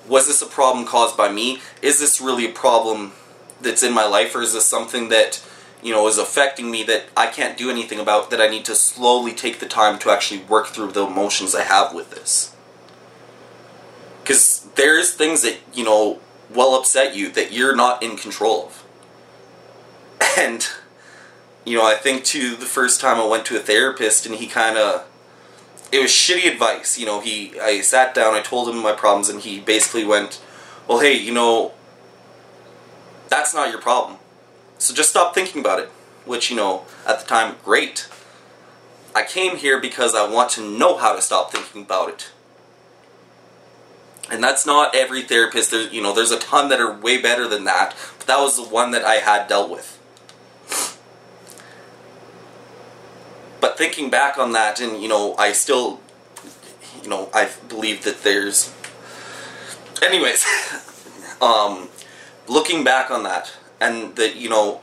was 0.07 0.27
this 0.27 0.43
a 0.43 0.47
problem 0.47 0.85
caused 0.85 1.17
by 1.17 1.31
me? 1.31 1.61
Is 1.81 2.01
this 2.01 2.21
really 2.21 2.47
a 2.47 2.53
problem 2.53 3.13
that's 3.61 3.83
in 3.83 3.93
my 3.93 4.07
life, 4.07 4.35
or 4.35 4.43
is 4.43 4.53
this 4.53 4.65
something 4.65 5.09
that 5.11 5.43
you 5.83 5.93
know 5.93 6.07
is 6.09 6.19
affecting 6.19 6.71
me 6.71 6.83
that 6.85 7.05
I 7.17 7.27
can't 7.27 7.57
do 7.57 7.71
anything 7.71 8.01
about? 8.01 8.31
That 8.31 8.41
I 8.41 8.49
need 8.49 8.65
to 8.67 8.75
slowly 8.75 9.33
take 9.33 9.61
the 9.61 9.67
time 9.67 9.99
to 10.01 10.11
actually 10.11 10.41
work 10.43 10.69
through 10.69 10.93
the 10.93 11.07
emotions 11.07 11.55
I 11.55 11.63
have 11.63 11.95
with 11.95 12.11
this. 12.11 12.55
Because 14.23 14.67
there's 14.75 15.15
things 15.15 15.43
that 15.43 15.59
you 15.73 15.85
know 15.85 16.21
will 16.53 16.79
upset 16.79 17.15
you 17.15 17.31
that 17.31 17.53
you're 17.53 17.77
not 17.77 18.03
in 18.03 18.17
control 18.17 18.67
of, 18.67 18.85
and 20.39 20.69
you 21.65 21.77
know 21.77 21.85
I 21.85 21.95
think 21.95 22.25
to 22.25 22.57
the 22.57 22.67
first 22.67 23.01
time 23.01 23.19
I 23.19 23.27
went 23.27 23.47
to 23.47 23.57
a 23.57 23.61
therapist 23.61 24.27
and 24.27 24.35
he 24.35 24.47
kind 24.47 24.77
of 24.77 25.07
it 25.93 26.01
was 26.01 26.11
shitty 26.11 26.51
advice. 26.51 26.99
You 26.99 27.07
know, 27.07 27.21
he 27.21 27.61
I 27.61 27.83
sat 27.83 28.15
down, 28.15 28.35
I 28.35 28.41
told 28.41 28.69
him 28.69 28.83
my 28.83 28.93
problems, 28.93 29.29
and 29.29 29.41
he 29.41 29.61
basically 29.61 30.05
went, 30.05 30.41
"Well, 30.89 31.01
hey, 31.01 31.15
you 31.15 31.33
know, 31.33 31.73
that's 33.29 33.55
not 33.55 33.71
your 33.71 33.81
problem. 33.81 34.19
So 34.79 34.95
just 34.95 35.11
stop 35.11 35.35
thinking 35.35 35.61
about 35.61 35.79
it." 35.79 35.91
Which 36.25 36.51
you 36.51 36.57
know, 36.57 36.85
at 37.07 37.21
the 37.21 37.27
time, 37.27 37.57
great. 37.63 38.09
I 39.15 39.23
came 39.25 39.57
here 39.59 39.79
because 39.79 40.15
I 40.15 40.27
want 40.27 40.51
to 40.53 40.63
know 40.63 40.97
how 40.97 41.15
to 41.15 41.21
stop 41.21 41.53
thinking 41.53 41.83
about 41.83 42.09
it. 42.09 42.31
And 44.31 44.43
that's 44.43 44.65
not 44.65 44.95
every 44.95 45.23
therapist. 45.23 45.71
There's, 45.71 45.93
you 45.93 46.01
know, 46.01 46.15
there's 46.15 46.31
a 46.31 46.39
ton 46.39 46.71
that 46.71 46.81
are 46.81 46.97
way 46.97 47.21
better 47.21 47.47
than 47.47 47.65
that. 47.65 47.95
But 48.17 48.27
that 48.29 48.41
was 48.41 48.57
the 48.57 48.63
one 48.63 48.93
that 48.93 49.05
I 49.05 49.17
had 49.17 49.49
dealt 49.49 49.69
with. 49.69 49.99
But 53.63 53.79
thinking 53.79 54.11
back 54.11 54.39
on 54.39 54.51
that, 54.53 54.81
and 54.81 55.01
you 55.01 55.09
know, 55.09 55.37
I 55.39 55.53
still, 55.53 56.01
you 57.01 57.09
know, 57.09 57.31
I 57.33 57.49
believe 57.69 58.03
that 58.03 58.25
there's. 58.25 58.75
Anyways, 60.03 60.45
um, 61.41 61.89
looking 62.49 62.83
back 62.83 63.09
on 63.13 63.23
that, 63.23 63.53
and 63.81 64.17
that 64.17 64.35
you 64.35 64.49
know, 64.49 64.81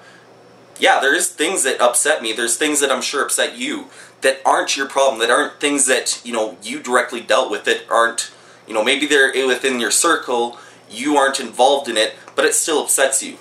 yeah, 0.80 1.02
there's 1.02 1.28
things 1.28 1.64
that 1.64 1.82
upset 1.82 2.24
me. 2.24 2.32
There's 2.32 2.56
things 2.56 2.80
that 2.80 2.90
I'm 2.90 3.02
sure 3.02 3.22
upset 3.22 3.58
you 3.58 3.88
that 4.22 4.40
aren't 4.46 4.78
your 4.78 4.88
problem. 4.88 5.20
That 5.20 5.30
aren't 5.30 5.60
things 5.60 5.86
that 5.88 6.22
you 6.24 6.32
know 6.32 6.58
you 6.64 6.80
directly 6.80 7.20
dealt 7.20 7.52
with. 7.52 7.66
That 7.66 7.84
aren't 7.90 8.32
you 8.66 8.74
know 8.74 8.84
maybe 8.84 9.06
they're 9.06 9.46
within 9.46 9.82
your 9.82 9.92
circle. 9.92 10.58
You 10.90 11.18
aren't 11.18 11.42
involved 11.42 11.90
in 11.90 11.98
it, 11.98 12.16
but 12.34 12.46
it 12.46 12.54
still 12.54 12.84
upsets 12.84 13.22
you. 13.22 13.40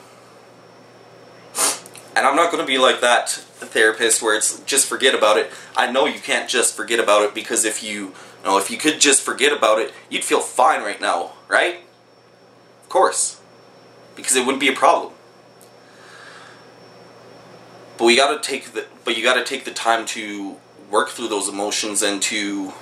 And 2.19 2.27
I'm 2.27 2.35
not 2.35 2.51
going 2.51 2.61
to 2.61 2.67
be 2.67 2.79
like 2.79 3.01
that 3.01 3.29
therapist 3.29 4.23
where 4.23 4.37
it's 4.37 4.59
just 4.63 4.89
forget 4.89 5.15
about 5.15 5.37
it. 5.37 5.53
I 5.77 5.89
know 5.89 6.05
you 6.05 6.19
can't 6.19 6.51
just 6.51 6.77
forget 6.77 6.99
about 6.99 7.23
it 7.23 7.33
because 7.33 7.65
if 7.65 7.81
you, 7.81 7.91
you 7.93 8.45
know, 8.45 8.59
if 8.59 8.73
you 8.73 8.77
could 8.77 9.01
just 9.01 9.23
forget 9.23 9.57
about 9.57 9.79
it, 9.79 9.95
you'd 10.11 10.25
feel 10.25 10.41
fine 10.41 10.81
right 10.81 11.01
now, 11.01 11.35
right? 11.47 11.77
Of 12.83 12.89
course. 12.89 13.41
Because 14.17 14.35
it 14.35 14.41
wouldn't 14.45 14.59
be 14.59 14.67
a 14.67 14.73
problem. 14.73 15.13
But 17.97 18.07
we 18.07 18.17
got 18.17 18.43
to 18.43 18.51
take 18.51 18.73
the 18.73 18.87
but 19.05 19.17
you 19.17 19.23
got 19.23 19.35
to 19.35 19.45
take 19.45 19.65
the 19.65 19.71
time 19.71 20.05
to 20.07 20.57
work 20.91 21.11
through 21.11 21.29
those 21.29 21.49
emotions 21.49 22.03
and 22.03 22.21
to 22.23 22.73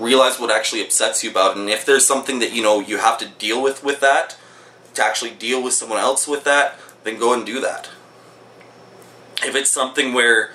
realize 0.00 0.40
what 0.40 0.50
actually 0.50 0.82
upsets 0.82 1.22
you 1.22 1.30
about 1.30 1.56
it. 1.56 1.60
And 1.60 1.70
if 1.70 1.86
there's 1.86 2.04
something 2.04 2.40
that 2.40 2.52
you 2.52 2.64
know 2.64 2.80
you 2.80 2.98
have 2.98 3.18
to 3.18 3.28
deal 3.28 3.62
with 3.62 3.84
with 3.84 4.00
that, 4.00 4.36
to 4.94 5.04
actually 5.04 5.30
deal 5.30 5.62
with 5.62 5.74
someone 5.74 6.00
else 6.00 6.26
with 6.26 6.42
that, 6.42 6.76
then 7.04 7.20
go 7.20 7.32
and 7.32 7.46
do 7.46 7.60
that 7.60 7.90
if 9.44 9.54
it's 9.54 9.70
something 9.70 10.12
where 10.12 10.50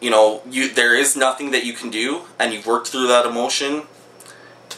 you 0.00 0.10
know 0.10 0.42
you 0.48 0.68
there 0.72 0.94
is 0.94 1.16
nothing 1.16 1.50
that 1.52 1.64
you 1.64 1.72
can 1.72 1.90
do 1.90 2.22
and 2.38 2.52
you've 2.52 2.66
worked 2.66 2.88
through 2.88 3.06
that 3.08 3.26
emotion 3.26 3.84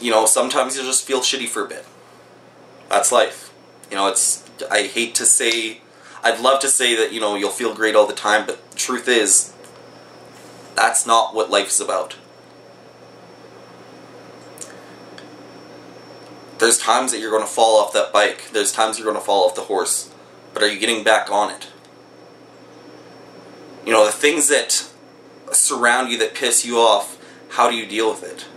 you 0.01 0.11
know 0.11 0.25
sometimes 0.25 0.75
you'll 0.75 0.85
just 0.85 1.05
feel 1.05 1.21
shitty 1.21 1.47
for 1.47 1.65
a 1.65 1.67
bit 1.67 1.85
that's 2.89 3.11
life 3.11 3.51
You 3.89 3.97
know, 3.97 4.07
it's 4.07 4.43
I 4.71 4.83
hate 4.83 5.15
to 5.15 5.25
say 5.25 5.81
I'd 6.23 6.39
love 6.39 6.59
to 6.61 6.67
say 6.69 6.95
that, 6.95 7.13
you 7.13 7.19
know, 7.19 7.35
you'll 7.35 7.51
feel 7.51 7.75
great 7.75 7.95
all 7.95 8.07
the 8.07 8.13
time, 8.13 8.45
but 8.47 8.71
the 8.71 8.77
truth 8.77 9.07
is 9.07 9.53
that's 10.75 11.05
not 11.05 11.35
what 11.35 11.49
life's 11.51 11.79
about. 11.79 12.17
There's 16.57 16.79
times 16.79 17.11
that 17.11 17.19
you're 17.19 17.31
going 17.31 17.43
to 17.43 17.49
fall 17.49 17.79
off 17.79 17.93
that 17.93 18.11
bike. 18.13 18.51
There's 18.53 18.71
times 18.71 18.97
you're 18.97 19.05
going 19.05 19.19
to 19.19 19.25
fall 19.25 19.45
off 19.45 19.55
the 19.55 19.61
horse. 19.63 20.11
But 20.53 20.63
are 20.63 20.67
you 20.67 20.79
getting 20.79 21.03
back 21.03 21.29
on 21.29 21.51
it? 21.51 21.67
Things 24.25 24.47
that 24.47 24.89
surround 25.51 26.09
you 26.09 26.17
that 26.17 26.33
piss 26.33 26.65
you 26.65 26.79
off, 26.79 27.23
how 27.49 27.69
do 27.69 27.75
you 27.75 27.85
deal 27.85 28.09
with 28.09 28.23
it? 28.23 28.47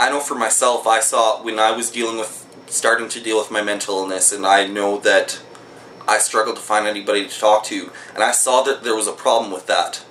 I 0.00 0.08
know 0.08 0.20
for 0.20 0.34
myself, 0.34 0.86
I 0.86 1.00
saw 1.00 1.42
when 1.42 1.58
I 1.58 1.72
was 1.72 1.90
dealing 1.90 2.16
with, 2.16 2.48
starting 2.66 3.10
to 3.10 3.20
deal 3.20 3.36
with 3.36 3.50
my 3.50 3.60
mental 3.60 3.98
illness, 3.98 4.32
and 4.32 4.46
I 4.46 4.66
know 4.66 5.00
that 5.00 5.42
I 6.08 6.16
struggled 6.16 6.56
to 6.56 6.62
find 6.62 6.86
anybody 6.86 7.28
to 7.28 7.38
talk 7.38 7.64
to, 7.64 7.92
and 8.14 8.24
I 8.24 8.32
saw 8.32 8.62
that 8.62 8.84
there 8.84 8.96
was 8.96 9.06
a 9.06 9.12
problem 9.12 9.52
with 9.52 9.66
that. 9.66 10.02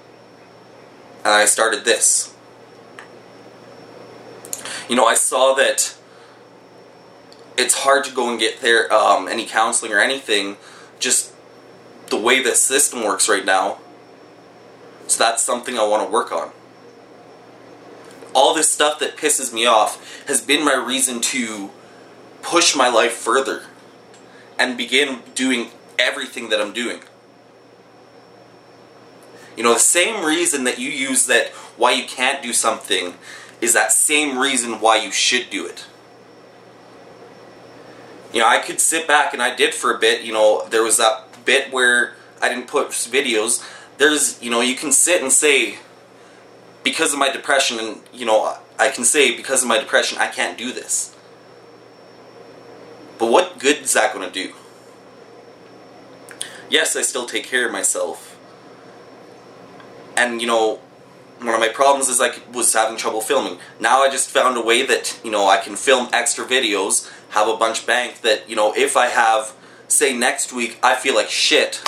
And 1.25 1.33
I 1.33 1.45
started 1.45 1.83
this. 1.83 2.31
You 4.87 4.95
know, 4.95 5.05
I 5.07 5.15
saw 5.15 5.55
that 5.55 5.95
it's 7.57 7.73
hard 7.73 8.03
to 8.03 8.13
go 8.13 8.29
and 8.29 8.39
get 8.39 8.61
there 8.61 8.93
um, 8.93 9.27
any 9.27 9.47
counseling 9.47 9.91
or 9.91 9.99
anything, 9.99 10.57
just 10.99 11.30
the 12.11 12.17
way 12.17 12.43
the 12.43 12.53
system 12.53 13.03
works 13.03 13.27
right 13.27 13.45
now. 13.45 13.79
So 15.07 15.23
that's 15.23 15.41
something 15.41 15.79
I 15.79 15.87
want 15.87 16.05
to 16.05 16.11
work 16.11 16.31
on. 16.31 16.51
All 18.33 18.53
this 18.53 18.69
stuff 18.69 18.99
that 18.99 19.17
pisses 19.17 19.51
me 19.51 19.65
off 19.65 20.25
has 20.27 20.41
been 20.41 20.63
my 20.63 20.75
reason 20.75 21.19
to 21.21 21.71
push 22.41 22.75
my 22.75 22.89
life 22.89 23.13
further 23.13 23.63
and 24.59 24.77
begin 24.77 25.19
doing 25.33 25.69
everything 25.97 26.49
that 26.49 26.61
I'm 26.61 26.73
doing. 26.73 27.01
You 29.57 29.63
know, 29.63 29.73
the 29.73 29.79
same 29.79 30.23
reason 30.23 30.63
that 30.65 30.79
you 30.79 30.89
use 30.89 31.25
that 31.25 31.49
why 31.77 31.91
you 31.91 32.05
can't 32.05 32.41
do 32.41 32.53
something 32.53 33.15
is 33.59 33.73
that 33.73 33.91
same 33.91 34.37
reason 34.37 34.79
why 34.79 34.97
you 34.97 35.11
should 35.11 35.49
do 35.49 35.65
it. 35.65 35.85
You 38.33 38.39
know, 38.39 38.47
I 38.47 38.59
could 38.59 38.79
sit 38.79 39.07
back 39.07 39.33
and 39.33 39.41
I 39.41 39.53
did 39.53 39.73
for 39.73 39.93
a 39.93 39.99
bit, 39.99 40.23
you 40.23 40.31
know, 40.31 40.65
there 40.69 40.83
was 40.83 40.97
that 40.97 41.30
bit 41.45 41.71
where 41.71 42.15
I 42.41 42.49
didn't 42.49 42.67
put 42.67 42.89
videos. 42.89 43.63
There's, 43.97 44.41
you 44.41 44.49
know, 44.49 44.61
you 44.61 44.75
can 44.75 44.91
sit 44.91 45.21
and 45.21 45.31
say, 45.31 45.77
because 46.83 47.13
of 47.13 47.19
my 47.19 47.31
depression, 47.31 47.79
and, 47.79 48.01
you 48.13 48.25
know, 48.25 48.57
I 48.79 48.89
can 48.89 49.03
say, 49.03 49.35
because 49.35 49.61
of 49.61 49.69
my 49.69 49.79
depression, 49.79 50.17
I 50.19 50.27
can't 50.27 50.57
do 50.57 50.73
this. 50.73 51.15
But 53.19 53.31
what 53.31 53.59
good 53.59 53.77
is 53.77 53.93
that 53.93 54.13
going 54.13 54.27
to 54.27 54.33
do? 54.33 54.53
Yes, 56.69 56.95
I 56.95 57.03
still 57.03 57.25
take 57.25 57.43
care 57.43 57.67
of 57.67 57.71
myself. 57.71 58.39
And, 60.17 60.41
you 60.41 60.47
know, 60.47 60.79
one 61.39 61.53
of 61.53 61.59
my 61.59 61.67
problems 61.67 62.07
is 62.07 62.21
I 62.21 62.31
was 62.51 62.73
having 62.73 62.97
trouble 62.97 63.21
filming. 63.21 63.59
Now 63.79 64.01
I 64.01 64.09
just 64.09 64.29
found 64.29 64.57
a 64.57 64.61
way 64.61 64.83
that, 64.85 65.19
you 65.23 65.31
know, 65.31 65.47
I 65.47 65.57
can 65.57 65.75
film 65.75 66.07
extra 66.13 66.45
videos, 66.45 67.11
have 67.29 67.47
a 67.47 67.57
bunch 67.57 67.85
banked 67.85 68.23
that, 68.23 68.49
you 68.49 68.55
know, 68.55 68.73
if 68.75 68.95
I 68.95 69.07
have, 69.07 69.53
say 69.91 70.15
next 70.15 70.53
week, 70.53 70.79
I 70.81 70.95
feel 70.95 71.15
like 71.15 71.29
shit, 71.29 71.81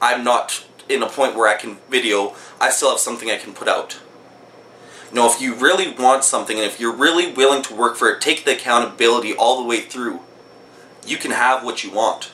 I'm 0.00 0.24
not 0.24 0.64
in 0.88 1.02
a 1.02 1.08
point 1.08 1.36
where 1.36 1.48
I 1.48 1.56
can 1.56 1.76
video, 1.88 2.34
I 2.60 2.70
still 2.70 2.90
have 2.90 2.98
something 2.98 3.30
I 3.30 3.36
can 3.36 3.52
put 3.52 3.68
out. 3.68 4.00
Know, 5.12 5.30
if 5.30 5.40
you 5.40 5.54
really 5.54 5.92
want 5.92 6.22
something 6.22 6.56
and 6.56 6.64
if 6.64 6.78
you're 6.78 6.94
really 6.94 7.32
willing 7.32 7.62
to 7.62 7.74
work 7.74 7.96
for 7.96 8.10
it, 8.10 8.20
take 8.20 8.44
the 8.44 8.54
accountability 8.54 9.34
all 9.34 9.60
the 9.60 9.68
way 9.68 9.80
through, 9.80 10.20
you 11.04 11.16
can 11.16 11.32
have 11.32 11.64
what 11.64 11.82
you 11.82 11.90
want. 11.90 12.30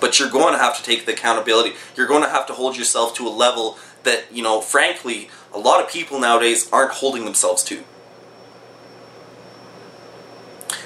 But 0.00 0.18
you're 0.18 0.30
going 0.30 0.52
to 0.52 0.58
have 0.58 0.76
to 0.76 0.82
take 0.82 1.06
the 1.06 1.12
accountability. 1.12 1.74
You're 1.96 2.08
going 2.08 2.22
to 2.22 2.28
have 2.28 2.46
to 2.48 2.52
hold 2.52 2.76
yourself 2.76 3.14
to 3.14 3.26
a 3.26 3.30
level 3.30 3.78
that, 4.02 4.24
you 4.32 4.42
know, 4.42 4.60
frankly, 4.60 5.30
a 5.54 5.58
lot 5.58 5.82
of 5.82 5.90
people 5.90 6.18
nowadays 6.18 6.68
aren't 6.72 6.92
holding 6.92 7.24
themselves 7.24 7.62
to. 7.64 7.84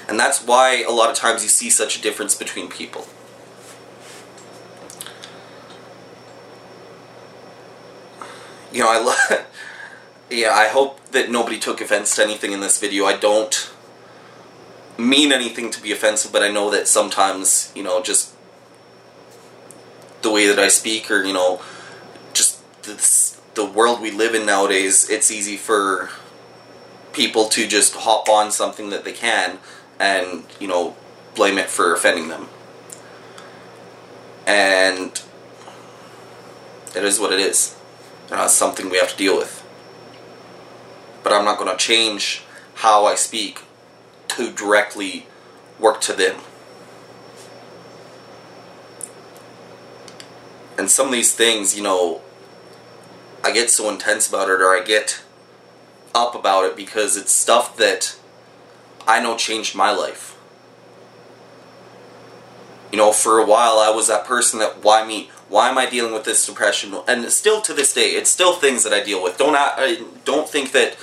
And 0.07 0.19
that's 0.19 0.43
why 0.43 0.83
a 0.83 0.91
lot 0.91 1.09
of 1.09 1.15
times 1.15 1.43
you 1.43 1.49
see 1.49 1.69
such 1.69 1.97
a 1.97 2.01
difference 2.01 2.35
between 2.35 2.69
people. 2.69 3.07
You 8.71 8.81
know, 8.81 8.89
I 8.89 8.99
love. 8.99 9.45
yeah, 10.29 10.51
I 10.51 10.67
hope 10.67 11.05
that 11.11 11.29
nobody 11.29 11.59
took 11.59 11.81
offense 11.81 12.15
to 12.15 12.23
anything 12.23 12.51
in 12.51 12.61
this 12.61 12.79
video. 12.79 13.05
I 13.05 13.17
don't 13.17 13.71
mean 14.97 15.31
anything 15.31 15.71
to 15.71 15.81
be 15.81 15.91
offensive, 15.91 16.31
but 16.31 16.41
I 16.41 16.49
know 16.49 16.69
that 16.71 16.87
sometimes, 16.87 17.71
you 17.75 17.83
know, 17.83 18.01
just 18.01 18.33
the 20.21 20.31
way 20.31 20.47
that 20.47 20.59
I 20.59 20.67
speak 20.67 21.09
or, 21.11 21.23
you 21.23 21.33
know, 21.33 21.61
just 22.33 22.61
this, 22.83 23.41
the 23.55 23.65
world 23.65 24.01
we 24.01 24.11
live 24.11 24.35
in 24.35 24.45
nowadays, 24.45 25.09
it's 25.09 25.31
easy 25.31 25.57
for 25.57 26.09
people 27.11 27.49
to 27.49 27.67
just 27.67 27.95
hop 27.95 28.29
on 28.29 28.51
something 28.51 28.89
that 28.89 29.03
they 29.03 29.11
can 29.11 29.59
and, 30.01 30.43
you 30.59 30.67
know, 30.67 30.95
blame 31.35 31.59
it 31.59 31.69
for 31.69 31.93
offending 31.93 32.27
them. 32.27 32.49
And 34.47 35.21
it 36.95 37.03
is 37.03 37.19
what 37.19 37.31
it 37.31 37.39
is. 37.39 37.77
And 38.31 38.49
something 38.49 38.89
we 38.89 38.97
have 38.97 39.11
to 39.11 39.17
deal 39.17 39.37
with. 39.37 39.63
But 41.23 41.33
I'm 41.33 41.45
not 41.45 41.59
going 41.59 41.69
to 41.69 41.77
change 41.77 42.41
how 42.75 43.05
I 43.05 43.13
speak 43.13 43.61
to 44.29 44.51
directly 44.51 45.27
work 45.79 46.01
to 46.01 46.13
them. 46.13 46.37
And 50.79 50.89
some 50.89 51.07
of 51.07 51.11
these 51.11 51.35
things, 51.35 51.77
you 51.77 51.83
know, 51.83 52.21
I 53.43 53.51
get 53.51 53.69
so 53.69 53.87
intense 53.87 54.27
about 54.27 54.49
it 54.49 54.61
or 54.61 54.75
I 54.75 54.83
get 54.83 55.21
up 56.15 56.33
about 56.33 56.65
it 56.65 56.75
because 56.75 57.17
it's 57.17 57.31
stuff 57.31 57.77
that 57.77 58.17
I 59.11 59.21
know 59.21 59.35
changed 59.35 59.75
my 59.75 59.91
life. 59.91 60.37
You 62.91 62.97
know, 62.97 63.11
for 63.11 63.39
a 63.39 63.45
while 63.45 63.77
I 63.77 63.89
was 63.89 64.07
that 64.07 64.25
person 64.25 64.59
that, 64.59 64.83
why 64.83 65.05
me? 65.05 65.29
Why 65.49 65.69
am 65.69 65.77
I 65.77 65.89
dealing 65.89 66.13
with 66.13 66.23
this 66.23 66.45
depression? 66.45 66.93
And 67.09 67.29
still 67.29 67.61
to 67.61 67.73
this 67.73 67.93
day, 67.93 68.11
it's 68.11 68.29
still 68.29 68.53
things 68.53 68.85
that 68.85 68.93
I 68.93 69.03
deal 69.03 69.21
with. 69.21 69.37
Don't 69.37 69.55
I 69.55 70.03
don't 70.23 70.47
think 70.47 70.71
that 70.71 70.95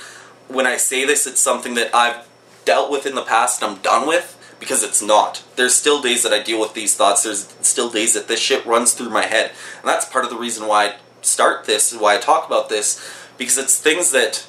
when 0.47 0.65
I 0.65 0.77
say 0.77 1.05
this, 1.05 1.27
it's 1.27 1.39
something 1.39 1.75
that 1.75 1.93
I've 1.93 2.27
dealt 2.65 2.89
with 2.89 3.05
in 3.05 3.13
the 3.13 3.21
past 3.21 3.61
and 3.61 3.71
I'm 3.71 3.81
done 3.81 4.07
with 4.07 4.35
because 4.59 4.83
it's 4.83 5.03
not. 5.03 5.43
There's 5.55 5.75
still 5.75 6.01
days 6.01 6.23
that 6.23 6.33
I 6.33 6.41
deal 6.41 6.59
with 6.59 6.73
these 6.73 6.95
thoughts. 6.95 7.23
There's 7.23 7.55
still 7.61 7.91
days 7.91 8.15
that 8.15 8.27
this 8.27 8.39
shit 8.39 8.65
runs 8.65 8.93
through 8.93 9.11
my 9.11 9.25
head. 9.25 9.51
And 9.79 9.87
that's 9.87 10.05
part 10.05 10.25
of 10.25 10.31
the 10.31 10.37
reason 10.37 10.67
why 10.67 10.85
I 10.85 10.95
start 11.21 11.65
this, 11.65 11.95
why 11.95 12.15
I 12.15 12.17
talk 12.17 12.47
about 12.47 12.69
this, 12.69 12.99
because 13.37 13.59
it's 13.59 13.79
things 13.79 14.11
that, 14.11 14.47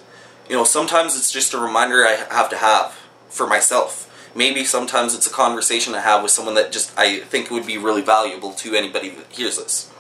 you 0.49 0.57
know, 0.57 0.65
sometimes 0.65 1.15
it's 1.17 1.31
just 1.31 1.53
a 1.53 1.59
reminder 1.59 2.07
I 2.07 2.25
have 2.31 2.49
to 2.51 2.57
have 2.57 3.00
for 3.31 3.47
myself. 3.47 4.07
Maybe 4.35 4.65
sometimes 4.65 5.15
it's 5.15 5.27
a 5.27 5.33
conversation 5.33 5.95
I 5.95 6.01
have 6.01 6.23
with 6.23 6.31
someone 6.31 6.55
that 6.55 6.71
just 6.71 6.97
I 6.99 7.21
think 7.21 7.51
would 7.51 7.67
be 7.67 7.79
really 7.79 8.03
valuable 8.03 8.53
to 8.55 8.75
anybody 8.75 9.11
that 9.11 9.27
hears 9.33 9.57
this. 9.57 9.91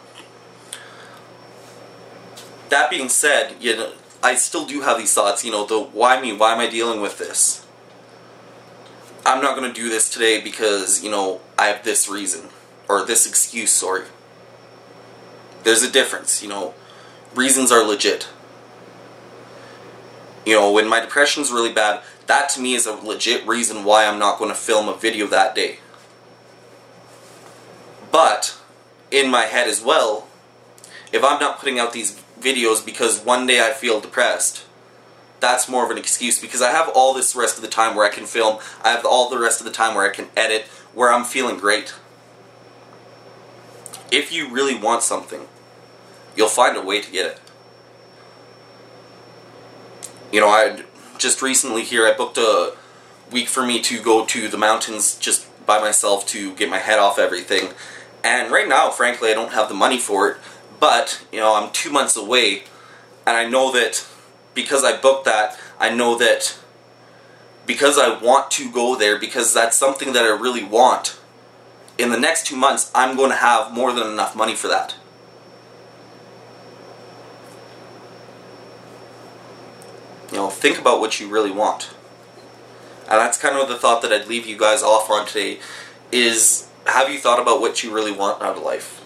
That 2.68 2.90
being 2.90 3.08
said, 3.08 3.56
you 3.60 3.76
know, 3.76 3.92
I 4.22 4.34
still 4.34 4.66
do 4.66 4.82
have 4.82 4.98
these 4.98 5.12
thoughts, 5.12 5.44
you 5.44 5.50
know, 5.50 5.64
the 5.66 5.80
why 5.80 6.20
me, 6.20 6.32
why 6.32 6.52
am 6.52 6.60
I 6.60 6.68
dealing 6.68 7.00
with 7.00 7.18
this? 7.18 7.66
I'm 9.24 9.42
not 9.42 9.56
going 9.56 9.72
to 9.72 9.80
do 9.80 9.88
this 9.88 10.08
today 10.08 10.40
because, 10.40 11.02
you 11.02 11.10
know, 11.10 11.40
I 11.58 11.66
have 11.66 11.84
this 11.84 12.08
reason. 12.08 12.48
Or 12.88 13.04
this 13.04 13.26
excuse, 13.26 13.70
sorry. 13.70 14.06
There's 15.62 15.82
a 15.82 15.90
difference, 15.90 16.42
you 16.42 16.48
know. 16.48 16.74
Reasons 17.34 17.70
are 17.70 17.84
legit. 17.84 18.28
You 20.50 20.56
know, 20.56 20.72
when 20.72 20.88
my 20.88 20.98
depression's 20.98 21.52
really 21.52 21.72
bad, 21.72 22.02
that 22.26 22.48
to 22.48 22.60
me 22.60 22.74
is 22.74 22.84
a 22.84 22.94
legit 22.94 23.46
reason 23.46 23.84
why 23.84 24.04
I'm 24.04 24.18
not 24.18 24.36
going 24.36 24.50
to 24.50 24.56
film 24.56 24.88
a 24.88 24.96
video 24.96 25.28
that 25.28 25.54
day. 25.54 25.78
But, 28.10 28.58
in 29.12 29.30
my 29.30 29.42
head 29.42 29.68
as 29.68 29.80
well, 29.80 30.26
if 31.12 31.22
I'm 31.22 31.38
not 31.38 31.60
putting 31.60 31.78
out 31.78 31.92
these 31.92 32.20
videos 32.40 32.84
because 32.84 33.24
one 33.24 33.46
day 33.46 33.64
I 33.64 33.70
feel 33.72 34.00
depressed, 34.00 34.64
that's 35.38 35.68
more 35.68 35.84
of 35.84 35.90
an 35.92 35.98
excuse 35.98 36.40
because 36.40 36.62
I 36.62 36.72
have 36.72 36.90
all 36.96 37.14
this 37.14 37.36
rest 37.36 37.54
of 37.54 37.62
the 37.62 37.68
time 37.68 37.94
where 37.94 38.04
I 38.04 38.12
can 38.12 38.26
film. 38.26 38.58
I 38.82 38.90
have 38.90 39.06
all 39.06 39.30
the 39.30 39.38
rest 39.38 39.60
of 39.60 39.66
the 39.66 39.72
time 39.72 39.94
where 39.94 40.10
I 40.10 40.12
can 40.12 40.30
edit, 40.36 40.62
where 40.94 41.12
I'm 41.12 41.22
feeling 41.22 41.58
great. 41.58 41.94
If 44.10 44.32
you 44.32 44.48
really 44.50 44.74
want 44.74 45.04
something, 45.04 45.46
you'll 46.34 46.48
find 46.48 46.76
a 46.76 46.82
way 46.82 47.00
to 47.00 47.12
get 47.12 47.26
it. 47.26 47.40
You 50.32 50.40
know, 50.40 50.48
I 50.48 50.84
just 51.18 51.42
recently 51.42 51.82
here 51.82 52.06
I 52.06 52.12
booked 52.12 52.38
a 52.38 52.74
week 53.32 53.48
for 53.48 53.66
me 53.66 53.80
to 53.82 54.00
go 54.00 54.24
to 54.26 54.48
the 54.48 54.56
mountains 54.58 55.16
just 55.16 55.46
by 55.66 55.80
myself 55.80 56.26
to 56.28 56.54
get 56.54 56.70
my 56.70 56.78
head 56.78 56.98
off 56.98 57.18
everything. 57.18 57.70
And 58.22 58.52
right 58.52 58.68
now, 58.68 58.90
frankly, 58.90 59.30
I 59.30 59.34
don't 59.34 59.52
have 59.52 59.68
the 59.68 59.74
money 59.74 59.98
for 59.98 60.30
it. 60.30 60.36
But, 60.78 61.24
you 61.32 61.40
know, 61.40 61.54
I'm 61.54 61.72
two 61.72 61.90
months 61.90 62.16
away, 62.16 62.62
and 63.26 63.36
I 63.36 63.46
know 63.46 63.70
that 63.72 64.06
because 64.54 64.82
I 64.82 64.96
booked 64.96 65.26
that, 65.26 65.58
I 65.78 65.90
know 65.94 66.16
that 66.16 66.56
because 67.66 67.98
I 67.98 68.18
want 68.18 68.50
to 68.52 68.72
go 68.72 68.96
there, 68.96 69.18
because 69.18 69.52
that's 69.52 69.76
something 69.76 70.14
that 70.14 70.24
I 70.24 70.28
really 70.28 70.64
want, 70.64 71.18
in 71.98 72.10
the 72.10 72.18
next 72.18 72.46
two 72.46 72.56
months, 72.56 72.90
I'm 72.94 73.14
going 73.14 73.30
to 73.30 73.36
have 73.36 73.72
more 73.72 73.92
than 73.92 74.06
enough 74.06 74.34
money 74.34 74.54
for 74.54 74.68
that. 74.68 74.94
You 80.30 80.36
know, 80.36 80.50
think 80.50 80.78
about 80.78 81.00
what 81.00 81.20
you 81.20 81.28
really 81.28 81.50
want. 81.50 81.90
And 83.02 83.18
that's 83.18 83.36
kind 83.36 83.56
of 83.56 83.68
the 83.68 83.76
thought 83.76 84.02
that 84.02 84.12
I'd 84.12 84.28
leave 84.28 84.46
you 84.46 84.56
guys 84.56 84.82
off 84.82 85.10
on 85.10 85.26
today 85.26 85.58
is 86.12 86.68
have 86.86 87.10
you 87.10 87.18
thought 87.18 87.40
about 87.40 87.60
what 87.60 87.82
you 87.82 87.92
really 87.92 88.12
want 88.12 88.40
out 88.40 88.56
of 88.56 88.62
life? 88.62 89.04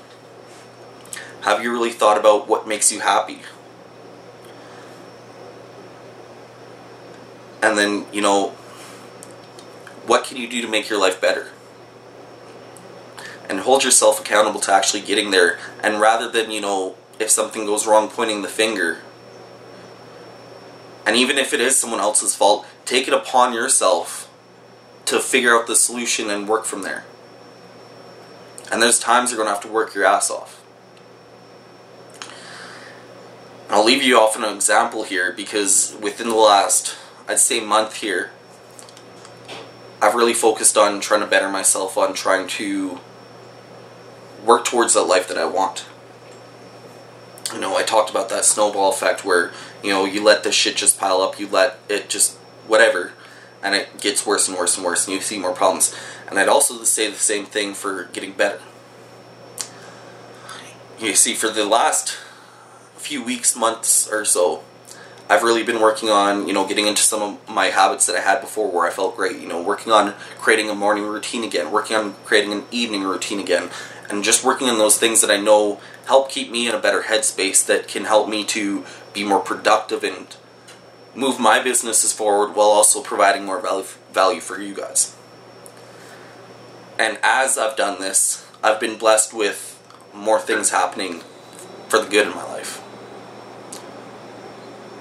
Have 1.42 1.62
you 1.62 1.72
really 1.72 1.90
thought 1.90 2.18
about 2.18 2.48
what 2.48 2.68
makes 2.68 2.92
you 2.92 3.00
happy? 3.00 3.40
And 7.62 7.78
then, 7.78 8.06
you 8.12 8.20
know, 8.20 8.50
what 10.06 10.24
can 10.24 10.36
you 10.36 10.48
do 10.48 10.60
to 10.60 10.68
make 10.68 10.90
your 10.90 11.00
life 11.00 11.20
better? 11.20 11.50
And 13.48 13.60
hold 13.60 13.84
yourself 13.84 14.20
accountable 14.20 14.60
to 14.60 14.72
actually 14.72 15.00
getting 15.00 15.30
there. 15.30 15.58
And 15.82 16.00
rather 16.00 16.30
than, 16.30 16.50
you 16.50 16.60
know, 16.60 16.96
if 17.18 17.30
something 17.30 17.64
goes 17.64 17.86
wrong, 17.86 18.08
pointing 18.08 18.42
the 18.42 18.48
finger, 18.48 19.00
and 21.06 21.16
even 21.16 21.38
if 21.38 21.52
it 21.52 21.60
is 21.60 21.78
someone 21.78 22.00
else's 22.00 22.34
fault, 22.34 22.66
take 22.84 23.06
it 23.08 23.14
upon 23.14 23.52
yourself 23.52 24.30
to 25.06 25.20
figure 25.20 25.54
out 25.54 25.66
the 25.66 25.76
solution 25.76 26.30
and 26.30 26.48
work 26.48 26.64
from 26.64 26.82
there. 26.82 27.04
And 28.72 28.82
there's 28.82 28.98
times 28.98 29.30
you're 29.30 29.36
going 29.36 29.48
to 29.48 29.54
have 29.54 29.62
to 29.62 29.68
work 29.68 29.94
your 29.94 30.04
ass 30.04 30.30
off. 30.30 30.62
I'll 33.68 33.84
leave 33.84 34.02
you 34.02 34.18
off 34.18 34.36
an 34.36 34.44
example 34.44 35.04
here 35.04 35.32
because 35.32 35.96
within 36.00 36.28
the 36.28 36.34
last, 36.34 36.96
I'd 37.28 37.38
say, 37.38 37.60
month 37.60 37.96
here, 37.96 38.30
I've 40.00 40.14
really 40.14 40.34
focused 40.34 40.76
on 40.76 41.00
trying 41.00 41.20
to 41.20 41.26
better 41.26 41.48
myself, 41.48 41.96
on 41.96 42.14
trying 42.14 42.46
to 42.48 43.00
work 44.44 44.64
towards 44.64 44.94
that 44.94 45.04
life 45.04 45.28
that 45.28 45.38
I 45.38 45.46
want. 45.46 45.86
You 47.52 47.60
know, 47.60 47.76
I 47.76 47.82
talked 47.82 48.10
about 48.10 48.28
that 48.28 48.44
snowball 48.44 48.90
effect 48.90 49.24
where, 49.24 49.52
you 49.84 49.90
know, 49.90 50.06
you 50.06 50.22
let 50.22 50.42
this 50.42 50.54
shit 50.54 50.76
just 50.76 50.98
pile 50.98 51.20
up, 51.20 51.38
you 51.38 51.46
let 51.46 51.78
it 51.90 52.08
just 52.08 52.36
whatever, 52.66 53.12
and 53.62 53.74
it 53.74 54.00
gets 54.00 54.26
worse 54.26 54.48
and 54.48 54.56
worse 54.56 54.76
and 54.76 54.84
worse, 54.84 55.06
and 55.06 55.14
you 55.14 55.20
see 55.20 55.38
more 55.38 55.52
problems. 55.52 55.94
And 56.26 56.38
I'd 56.38 56.48
also 56.48 56.82
say 56.84 57.10
the 57.10 57.16
same 57.16 57.44
thing 57.44 57.74
for 57.74 58.04
getting 58.04 58.32
better. 58.32 58.60
You 60.98 61.14
see, 61.14 61.34
for 61.34 61.50
the 61.50 61.66
last 61.66 62.16
few 62.96 63.22
weeks, 63.22 63.54
months 63.54 64.10
or 64.10 64.24
so, 64.24 64.64
I've 65.28 65.42
really 65.42 65.62
been 65.62 65.80
working 65.80 66.08
on, 66.08 66.46
you 66.46 66.54
know, 66.54 66.66
getting 66.66 66.86
into 66.86 67.02
some 67.02 67.22
of 67.22 67.48
my 67.48 67.66
habits 67.66 68.06
that 68.06 68.16
I 68.16 68.20
had 68.20 68.40
before 68.40 68.70
where 68.70 68.86
I 68.86 68.90
felt 68.90 69.16
great. 69.16 69.38
You 69.38 69.48
know, 69.48 69.60
working 69.60 69.92
on 69.92 70.14
creating 70.38 70.70
a 70.70 70.74
morning 70.74 71.04
routine 71.04 71.44
again, 71.44 71.70
working 71.70 71.96
on 71.96 72.14
creating 72.24 72.52
an 72.52 72.64
evening 72.70 73.02
routine 73.02 73.38
again, 73.38 73.70
and 74.08 74.24
just 74.24 74.44
working 74.44 74.68
on 74.68 74.78
those 74.78 74.98
things 74.98 75.20
that 75.20 75.30
I 75.30 75.36
know 75.36 75.80
help 76.06 76.30
keep 76.30 76.50
me 76.50 76.68
in 76.68 76.74
a 76.74 76.78
better 76.78 77.02
headspace 77.02 77.64
that 77.66 77.88
can 77.88 78.04
help 78.04 78.28
me 78.28 78.44
to 78.44 78.84
be 79.14 79.24
more 79.24 79.40
productive 79.40 80.04
and 80.04 80.36
move 81.14 81.40
my 81.40 81.62
businesses 81.62 82.12
forward 82.12 82.54
while 82.54 82.66
also 82.66 83.00
providing 83.00 83.44
more 83.44 83.60
value 83.60 83.86
value 84.12 84.40
for 84.40 84.60
you 84.60 84.74
guys. 84.74 85.16
And 86.98 87.18
as 87.22 87.56
I've 87.56 87.76
done 87.76 88.00
this, 88.00 88.46
I've 88.62 88.78
been 88.78 88.98
blessed 88.98 89.32
with 89.32 89.70
more 90.12 90.40
things 90.40 90.70
happening 90.70 91.22
for 91.88 91.98
the 91.98 92.08
good 92.08 92.26
in 92.26 92.34
my 92.34 92.44
life. 92.44 92.82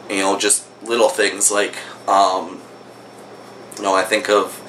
You 0.10 0.18
know, 0.18 0.38
just 0.38 0.66
little 0.84 1.10
things 1.10 1.52
like, 1.52 1.76
um, 2.08 2.62
you 3.78 3.84
know, 3.84 3.96
I 3.96 4.04
think 4.04 4.30
of 4.30 4.60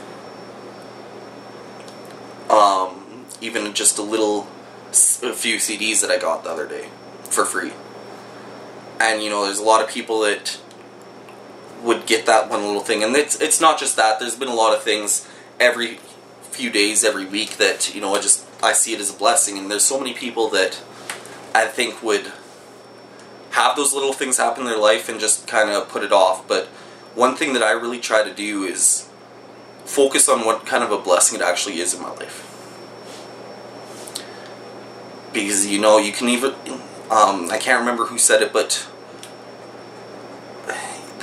um, 2.50 3.26
even 3.40 3.72
just 3.74 3.98
a 3.98 4.02
little, 4.02 4.46
a 5.22 5.32
few 5.32 5.56
CDs 5.56 6.00
that 6.02 6.10
I 6.10 6.18
got 6.18 6.44
the 6.44 6.50
other 6.50 6.68
day 6.68 6.88
for 7.30 7.44
free. 7.44 7.72
And 9.04 9.22
you 9.22 9.28
know, 9.28 9.44
there's 9.44 9.58
a 9.58 9.64
lot 9.64 9.82
of 9.82 9.90
people 9.90 10.20
that 10.20 10.58
would 11.82 12.06
get 12.06 12.24
that 12.24 12.48
one 12.48 12.62
little 12.64 12.80
thing, 12.80 13.04
and 13.04 13.14
it's 13.14 13.38
it's 13.38 13.60
not 13.60 13.78
just 13.78 13.96
that. 13.96 14.18
There's 14.18 14.34
been 14.34 14.48
a 14.48 14.54
lot 14.54 14.74
of 14.74 14.82
things 14.82 15.28
every 15.60 15.98
few 16.42 16.70
days, 16.70 17.04
every 17.04 17.26
week 17.26 17.58
that 17.58 17.94
you 17.94 18.00
know 18.00 18.14
I 18.14 18.20
just 18.20 18.46
I 18.62 18.72
see 18.72 18.94
it 18.94 19.00
as 19.00 19.14
a 19.14 19.18
blessing, 19.18 19.58
and 19.58 19.70
there's 19.70 19.84
so 19.84 19.98
many 19.98 20.14
people 20.14 20.48
that 20.50 20.82
I 21.54 21.66
think 21.66 22.02
would 22.02 22.32
have 23.50 23.76
those 23.76 23.92
little 23.92 24.14
things 24.14 24.38
happen 24.38 24.62
in 24.62 24.70
their 24.70 24.78
life 24.78 25.10
and 25.10 25.20
just 25.20 25.46
kind 25.46 25.68
of 25.68 25.88
put 25.90 26.02
it 26.02 26.10
off. 26.10 26.48
But 26.48 26.66
one 27.14 27.36
thing 27.36 27.52
that 27.52 27.62
I 27.62 27.72
really 27.72 28.00
try 28.00 28.24
to 28.24 28.32
do 28.32 28.64
is 28.64 29.08
focus 29.84 30.30
on 30.30 30.46
what 30.46 30.64
kind 30.64 30.82
of 30.82 30.90
a 30.90 30.98
blessing 30.98 31.38
it 31.38 31.44
actually 31.44 31.78
is 31.78 31.92
in 31.92 32.00
my 32.00 32.10
life. 32.12 32.50
Because 35.34 35.66
you 35.66 35.78
know, 35.78 35.98
you 35.98 36.12
can 36.12 36.30
even 36.30 36.54
um, 37.10 37.50
I 37.50 37.58
can't 37.58 37.80
remember 37.80 38.06
who 38.06 38.16
said 38.16 38.40
it, 38.40 38.52
but 38.52 38.88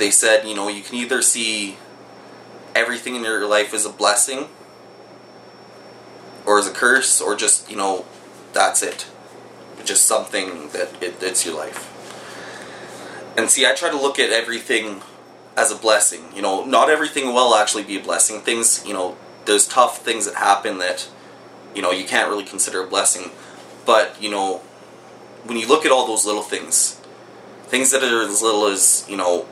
they 0.02 0.10
said, 0.10 0.44
you 0.44 0.56
know, 0.56 0.66
you 0.66 0.82
can 0.82 0.96
either 0.96 1.22
see 1.22 1.76
everything 2.74 3.14
in 3.14 3.22
your 3.22 3.46
life 3.46 3.72
as 3.72 3.86
a 3.86 3.88
blessing 3.88 4.48
or 6.44 6.58
as 6.58 6.66
a 6.66 6.72
curse 6.72 7.20
or 7.20 7.36
just, 7.36 7.70
you 7.70 7.76
know, 7.76 8.04
that's 8.52 8.82
it. 8.82 9.06
Just 9.84 10.06
something 10.06 10.70
that 10.70 11.00
it, 11.00 11.22
it's 11.22 11.46
your 11.46 11.56
life. 11.56 11.88
And 13.36 13.48
see, 13.48 13.64
I 13.64 13.74
try 13.74 13.90
to 13.90 13.96
look 13.96 14.18
at 14.18 14.30
everything 14.30 15.02
as 15.56 15.70
a 15.70 15.76
blessing. 15.76 16.24
You 16.34 16.42
know, 16.42 16.64
not 16.64 16.90
everything 16.90 17.26
will 17.26 17.54
actually 17.54 17.84
be 17.84 17.96
a 17.96 18.02
blessing. 18.02 18.40
Things, 18.40 18.84
you 18.84 18.94
know, 18.94 19.16
there's 19.44 19.68
tough 19.68 19.98
things 20.04 20.26
that 20.26 20.34
happen 20.34 20.78
that, 20.78 21.08
you 21.76 21.80
know, 21.80 21.92
you 21.92 22.04
can't 22.04 22.28
really 22.28 22.44
consider 22.44 22.82
a 22.82 22.88
blessing. 22.88 23.30
But, 23.86 24.20
you 24.20 24.32
know, 24.32 24.58
when 25.44 25.58
you 25.58 25.68
look 25.68 25.86
at 25.86 25.92
all 25.92 26.08
those 26.08 26.26
little 26.26 26.42
things, 26.42 27.00
things 27.66 27.92
that 27.92 28.02
are 28.02 28.22
as 28.22 28.42
little 28.42 28.66
as, 28.66 29.06
you 29.08 29.16
know, 29.16 29.46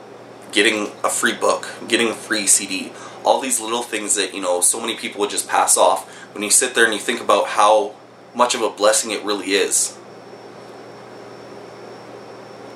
getting 0.51 0.91
a 1.03 1.09
free 1.09 1.33
book, 1.33 1.69
getting 1.87 2.09
a 2.09 2.13
free 2.13 2.45
CD, 2.45 2.91
all 3.23 3.39
these 3.39 3.59
little 3.59 3.83
things 3.83 4.15
that, 4.15 4.33
you 4.33 4.41
know, 4.41 4.61
so 4.61 4.79
many 4.79 4.95
people 4.95 5.21
would 5.21 5.29
just 5.29 5.47
pass 5.47 5.77
off. 5.77 6.09
When 6.33 6.43
you 6.43 6.49
sit 6.49 6.75
there 6.75 6.85
and 6.85 6.93
you 6.93 6.99
think 6.99 7.21
about 7.21 7.47
how 7.47 7.95
much 8.35 8.55
of 8.55 8.61
a 8.61 8.69
blessing 8.69 9.11
it 9.11 9.23
really 9.23 9.51
is, 9.51 9.97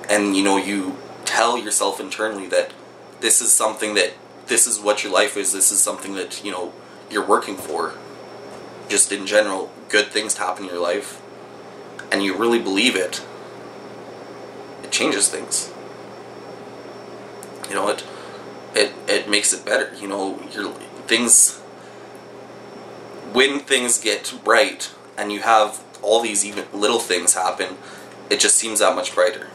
and, 0.09 0.35
you 0.35 0.43
know, 0.43 0.57
you 0.57 0.97
tell 1.25 1.57
yourself 1.57 1.99
internally 1.99 2.47
that 2.47 2.71
this 3.19 3.41
is 3.41 3.51
something 3.51 3.95
that, 3.95 4.13
this 4.47 4.67
is 4.67 4.79
what 4.79 5.03
your 5.03 5.11
life 5.11 5.35
is, 5.35 5.51
this 5.51 5.71
is 5.71 5.81
something 5.81 6.15
that, 6.15 6.43
you 6.45 6.51
know, 6.51 6.71
you're 7.09 7.25
working 7.25 7.57
for, 7.57 7.95
just 8.87 9.11
in 9.11 9.25
general, 9.25 9.71
good 9.89 10.07
things 10.07 10.35
to 10.35 10.41
happen 10.41 10.65
in 10.65 10.69
your 10.69 10.81
life, 10.81 11.21
and 12.11 12.23
you 12.23 12.37
really 12.37 12.59
believe 12.59 12.95
it, 12.95 13.25
it 14.83 14.91
changes 14.91 15.27
things 15.27 15.73
you 17.69 17.75
know 17.75 17.89
it 17.89 18.03
it 18.73 18.93
it 19.07 19.29
makes 19.29 19.53
it 19.53 19.65
better 19.65 19.93
you 19.95 20.07
know 20.07 20.39
your 20.51 20.71
things 21.07 21.57
when 23.33 23.59
things 23.59 23.99
get 23.99 24.33
right 24.45 24.91
and 25.17 25.31
you 25.31 25.41
have 25.41 25.83
all 26.01 26.21
these 26.21 26.45
even 26.45 26.65
little 26.73 26.99
things 26.99 27.33
happen 27.33 27.77
it 28.29 28.39
just 28.39 28.55
seems 28.55 28.79
that 28.79 28.95
much 28.95 29.13
brighter. 29.13 29.49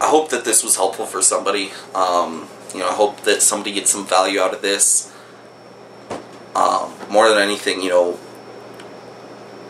I 0.00 0.08
hope 0.08 0.30
that 0.30 0.44
this 0.44 0.64
was 0.64 0.76
helpful 0.76 1.06
for 1.06 1.22
somebody 1.22 1.70
um, 1.94 2.48
you 2.72 2.80
know 2.80 2.88
I 2.88 2.94
hope 2.94 3.22
that 3.22 3.42
somebody 3.42 3.72
gets 3.72 3.90
some 3.90 4.06
value 4.06 4.40
out 4.40 4.54
of 4.54 4.62
this. 4.62 5.12
Um, 6.54 6.92
more 7.08 7.28
than 7.28 7.38
anything 7.38 7.82
you 7.82 7.90
know 7.90 8.12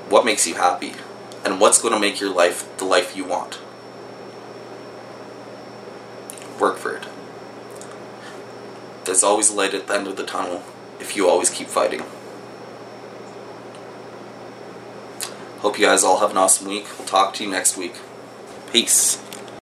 what 0.08 0.24
makes 0.24 0.46
you 0.46 0.54
happy 0.54 0.94
and 1.44 1.60
what's 1.60 1.80
going 1.80 1.92
to 1.92 2.00
make 2.00 2.20
your 2.20 2.32
life 2.32 2.76
the 2.78 2.84
life 2.84 3.16
you 3.16 3.24
want 3.24 3.58
work 6.60 6.76
for 6.76 6.96
it. 6.96 7.06
There's 9.04 9.22
always 9.22 9.50
light 9.50 9.74
at 9.74 9.86
the 9.86 9.94
end 9.94 10.06
of 10.06 10.16
the 10.16 10.24
tunnel 10.24 10.62
if 11.00 11.16
you 11.16 11.28
always 11.28 11.50
keep 11.50 11.68
fighting. 11.68 12.02
Hope 15.60 15.78
you 15.78 15.86
guys 15.86 16.04
all 16.04 16.20
have 16.20 16.30
an 16.30 16.36
awesome 16.36 16.68
week. 16.68 16.86
We'll 16.98 17.08
talk 17.08 17.34
to 17.34 17.44
you 17.44 17.50
next 17.50 17.76
week. 17.76 17.94
Peace. 18.72 19.18